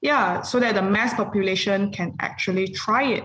yeah, 0.00 0.42
so 0.42 0.60
that 0.60 0.74
the 0.74 0.82
mass 0.82 1.14
population 1.14 1.90
can 1.90 2.14
actually 2.20 2.68
try 2.68 3.14
it. 3.14 3.24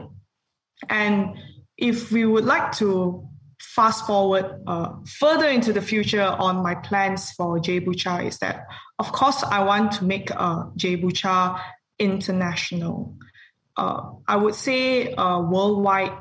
And 0.89 1.37
if 1.77 2.11
we 2.11 2.25
would 2.25 2.45
like 2.45 2.71
to 2.77 3.27
fast 3.59 4.07
forward 4.07 4.61
uh, 4.67 4.93
further 5.19 5.47
into 5.47 5.71
the 5.71 5.81
future 5.81 6.23
on 6.23 6.63
my 6.63 6.75
plans 6.75 7.31
for 7.31 7.59
Jaibucha 7.59 8.25
is 8.25 8.39
that, 8.39 8.65
of 8.99 9.11
course, 9.11 9.43
I 9.43 9.63
want 9.63 9.93
to 9.93 10.05
make 10.05 10.31
uh, 10.31 10.65
Jaibucha 10.77 11.61
international. 11.99 13.17
Uh, 13.75 14.11
I 14.27 14.35
would 14.35 14.55
say 14.55 15.13
uh, 15.13 15.39
worldwide, 15.41 16.17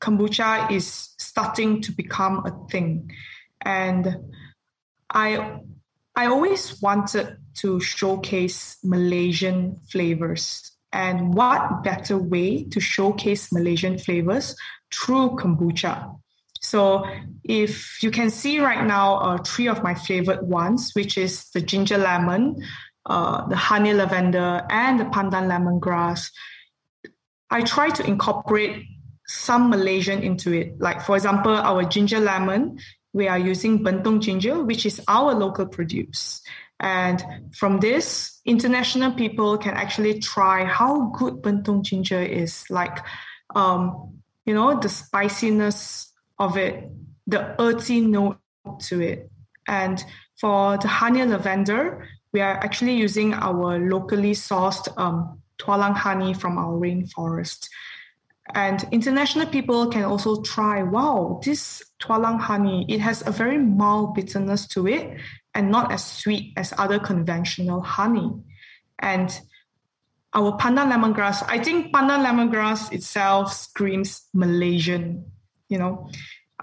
kombucha 0.00 0.70
is 0.70 1.10
starting 1.18 1.82
to 1.82 1.92
become 1.92 2.44
a 2.46 2.70
thing. 2.70 3.12
And 3.60 4.16
I, 5.12 5.60
I 6.16 6.26
always 6.26 6.80
wanted 6.80 7.36
to 7.58 7.80
showcase 7.80 8.78
Malaysian 8.84 9.76
flavors. 9.90 10.72
And 10.92 11.34
what 11.34 11.84
better 11.84 12.18
way 12.18 12.64
to 12.64 12.80
showcase 12.80 13.52
Malaysian 13.52 13.98
flavors 13.98 14.56
through 14.92 15.36
kombucha? 15.36 16.16
So 16.60 17.06
if 17.42 18.02
you 18.02 18.10
can 18.10 18.30
see 18.30 18.60
right 18.60 18.86
now, 18.86 19.16
uh, 19.16 19.38
three 19.38 19.68
of 19.68 19.82
my 19.82 19.94
favorite 19.94 20.42
ones, 20.42 20.92
which 20.94 21.16
is 21.16 21.50
the 21.50 21.60
ginger 21.60 21.98
lemon, 21.98 22.62
uh, 23.06 23.46
the 23.46 23.56
honey 23.56 23.94
lavender, 23.94 24.62
and 24.70 25.00
the 25.00 25.04
pandan 25.04 25.48
lemongrass. 25.48 26.30
I 27.50 27.62
try 27.62 27.90
to 27.90 28.06
incorporate 28.06 28.86
some 29.26 29.70
Malaysian 29.70 30.22
into 30.22 30.52
it. 30.52 30.80
Like 30.80 31.02
for 31.02 31.16
example, 31.16 31.52
our 31.52 31.84
ginger 31.84 32.20
lemon, 32.20 32.78
we 33.12 33.28
are 33.28 33.38
using 33.38 33.84
Bentong 33.84 34.20
ginger, 34.20 34.62
which 34.62 34.86
is 34.86 35.00
our 35.08 35.34
local 35.34 35.66
produce. 35.66 36.42
And 36.80 37.22
from 37.54 37.80
this, 37.80 38.40
international 38.46 39.12
people 39.12 39.58
can 39.58 39.74
actually 39.74 40.18
try 40.18 40.64
how 40.64 41.10
good 41.10 41.42
bentong 41.42 41.82
ginger 41.82 42.20
is. 42.20 42.64
Like, 42.70 42.98
um, 43.54 44.18
you 44.46 44.54
know, 44.54 44.80
the 44.80 44.88
spiciness 44.88 46.10
of 46.38 46.56
it, 46.56 46.88
the 47.26 47.54
earthy 47.60 48.00
note 48.00 48.38
to 48.88 49.02
it. 49.02 49.30
And 49.68 50.02
for 50.40 50.78
the 50.78 50.88
honey 50.88 51.24
lavender, 51.24 52.08
we 52.32 52.40
are 52.40 52.56
actually 52.56 52.94
using 52.94 53.34
our 53.34 53.78
locally 53.78 54.32
sourced 54.32 54.88
um, 54.96 55.42
tualang 55.60 55.94
honey 55.94 56.34
from 56.34 56.58
our 56.58 56.72
rainforest. 56.72 57.68
And 58.54 58.84
international 58.90 59.46
people 59.46 59.88
can 59.88 60.04
also 60.04 60.42
try, 60.42 60.82
wow, 60.82 61.40
this 61.44 61.84
tualang 62.00 62.40
honey, 62.40 62.86
it 62.88 63.00
has 63.00 63.26
a 63.26 63.30
very 63.30 63.58
mild 63.58 64.14
bitterness 64.14 64.66
to 64.68 64.88
it 64.88 65.20
and 65.54 65.70
not 65.70 65.92
as 65.92 66.04
sweet 66.04 66.52
as 66.56 66.74
other 66.78 66.98
conventional 66.98 67.80
honey. 67.80 68.32
And 68.98 69.30
our 70.34 70.56
pandan 70.58 70.90
lemongrass, 70.90 71.44
I 71.48 71.58
think 71.58 71.92
pandan 71.92 72.24
lemongrass 72.24 72.92
itself 72.92 73.52
screams 73.52 74.28
Malaysian, 74.32 75.24
you 75.68 75.78
know. 75.78 76.08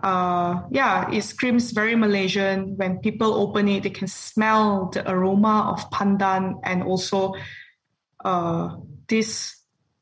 Uh, 0.02 0.62
yeah, 0.70 1.10
it 1.12 1.24
screams 1.24 1.72
very 1.72 1.96
Malaysian. 1.96 2.78
When 2.78 3.00
people 3.00 3.34
open 3.34 3.68
it, 3.68 3.84
they 3.84 3.90
can 3.90 4.08
smell 4.08 4.92
the 4.94 5.10
aroma 5.10 5.74
of 5.74 5.90
pandan 5.90 6.60
and 6.64 6.84
also 6.84 7.34
this 8.24 9.56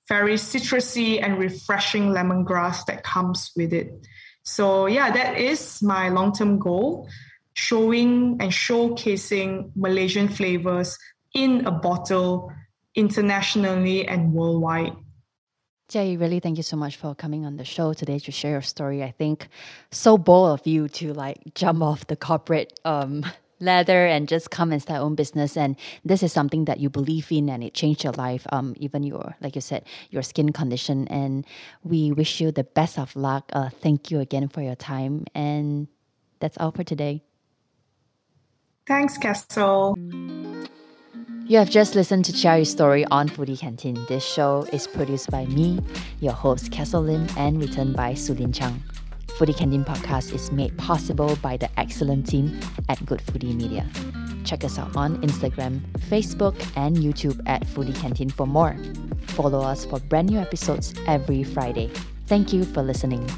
very 0.07 0.35
citrusy 0.35 1.21
and 1.21 1.39
refreshing 1.39 2.11
lemongrass 2.11 2.85
that 2.85 3.03
comes 3.03 3.51
with 3.55 3.73
it. 3.73 3.91
So 4.43 4.85
yeah, 4.85 5.11
that 5.11 5.39
is 5.39 5.81
my 5.81 6.09
long-term 6.09 6.59
goal 6.59 7.09
showing 7.53 8.37
and 8.41 8.51
showcasing 8.51 9.71
Malaysian 9.75 10.27
flavors 10.27 10.97
in 11.33 11.65
a 11.65 11.71
bottle 11.71 12.51
internationally 12.93 14.07
and 14.07 14.33
worldwide. 14.33 14.93
Jay, 15.87 16.17
really 16.17 16.39
thank 16.39 16.57
you 16.57 16.63
so 16.63 16.75
much 16.75 16.97
for 16.97 17.13
coming 17.13 17.45
on 17.45 17.57
the 17.57 17.63
show 17.63 17.93
today 17.93 18.19
to 18.19 18.31
share 18.31 18.51
your 18.51 18.61
story. 18.61 19.03
I 19.03 19.11
think 19.11 19.47
so 19.91 20.17
bold 20.17 20.59
of 20.59 20.67
you 20.67 20.89
to 20.89 21.13
like 21.13 21.53
jump 21.53 21.81
off 21.81 22.07
the 22.07 22.15
corporate 22.15 22.79
um, 22.85 23.25
ladder 23.59 24.05
and 24.05 24.27
just 24.27 24.51
come 24.51 24.71
and 24.71 24.81
start 24.81 24.97
your 24.97 25.05
own 25.05 25.15
business. 25.15 25.57
And 25.57 25.75
this 26.03 26.23
is 26.23 26.33
something 26.33 26.65
that 26.65 26.79
you 26.79 26.89
believe 26.89 27.31
in 27.31 27.49
and 27.49 27.63
it 27.63 27.73
changed 27.73 28.03
your 28.03 28.13
life, 28.13 28.45
um, 28.51 28.75
even 28.77 29.03
your, 29.03 29.35
like 29.41 29.55
you 29.55 29.61
said, 29.61 29.85
your 30.09 30.23
skin 30.23 30.51
condition. 30.51 31.07
And 31.07 31.45
we 31.83 32.11
wish 32.11 32.41
you 32.41 32.51
the 32.51 32.63
best 32.63 32.99
of 32.99 33.15
luck. 33.15 33.49
Uh, 33.53 33.69
thank 33.69 34.11
you 34.11 34.19
again 34.19 34.47
for 34.47 34.61
your 34.61 34.75
time. 34.75 35.25
And 35.33 35.87
that's 36.39 36.57
all 36.57 36.71
for 36.71 36.83
today. 36.83 37.23
Thanks, 38.87 39.17
Castle. 39.17 39.97
You 41.47 41.59
have 41.59 41.69
just 41.69 41.95
listened 41.95 42.25
to 42.25 42.33
Cherry's 42.33 42.71
story 42.71 43.05
on 43.05 43.29
Foodie 43.29 43.59
Canteen. 43.59 44.03
This 44.07 44.25
show 44.25 44.67
is 44.73 44.87
produced 44.87 45.29
by 45.29 45.45
me, 45.45 45.79
your 46.19 46.33
host, 46.33 46.71
Castle 46.71 47.03
Lim, 47.03 47.27
and 47.37 47.59
written 47.59 47.93
by 47.93 48.13
Sulin 48.13 48.53
Chang. 48.53 48.81
Foodie 49.37 49.57
Canteen 49.57 49.83
podcast 49.83 50.33
is 50.33 50.49
made 50.49 50.77
possible 50.77 51.35
by 51.41 51.57
the 51.57 51.69
excellent 51.77 52.25
team 52.25 52.57
at 52.87 53.05
Good 53.05 53.19
Foodie 53.19 53.53
Media. 53.53 53.85
Check 54.45 54.63
us 54.63 54.79
out 54.79 54.95
on 54.95 55.21
Instagram, 55.21 55.81
Facebook, 56.09 56.55
and 56.77 56.95
YouTube 56.95 57.41
at 57.45 57.65
Foodie 57.65 57.95
Canteen 57.95 58.29
for 58.29 58.47
more. 58.47 58.77
Follow 59.27 59.61
us 59.61 59.83
for 59.83 59.99
brand 59.99 60.29
new 60.29 60.39
episodes 60.39 60.93
every 61.05 61.43
Friday. 61.43 61.91
Thank 62.27 62.53
you 62.53 62.63
for 62.63 62.81
listening. 62.81 63.29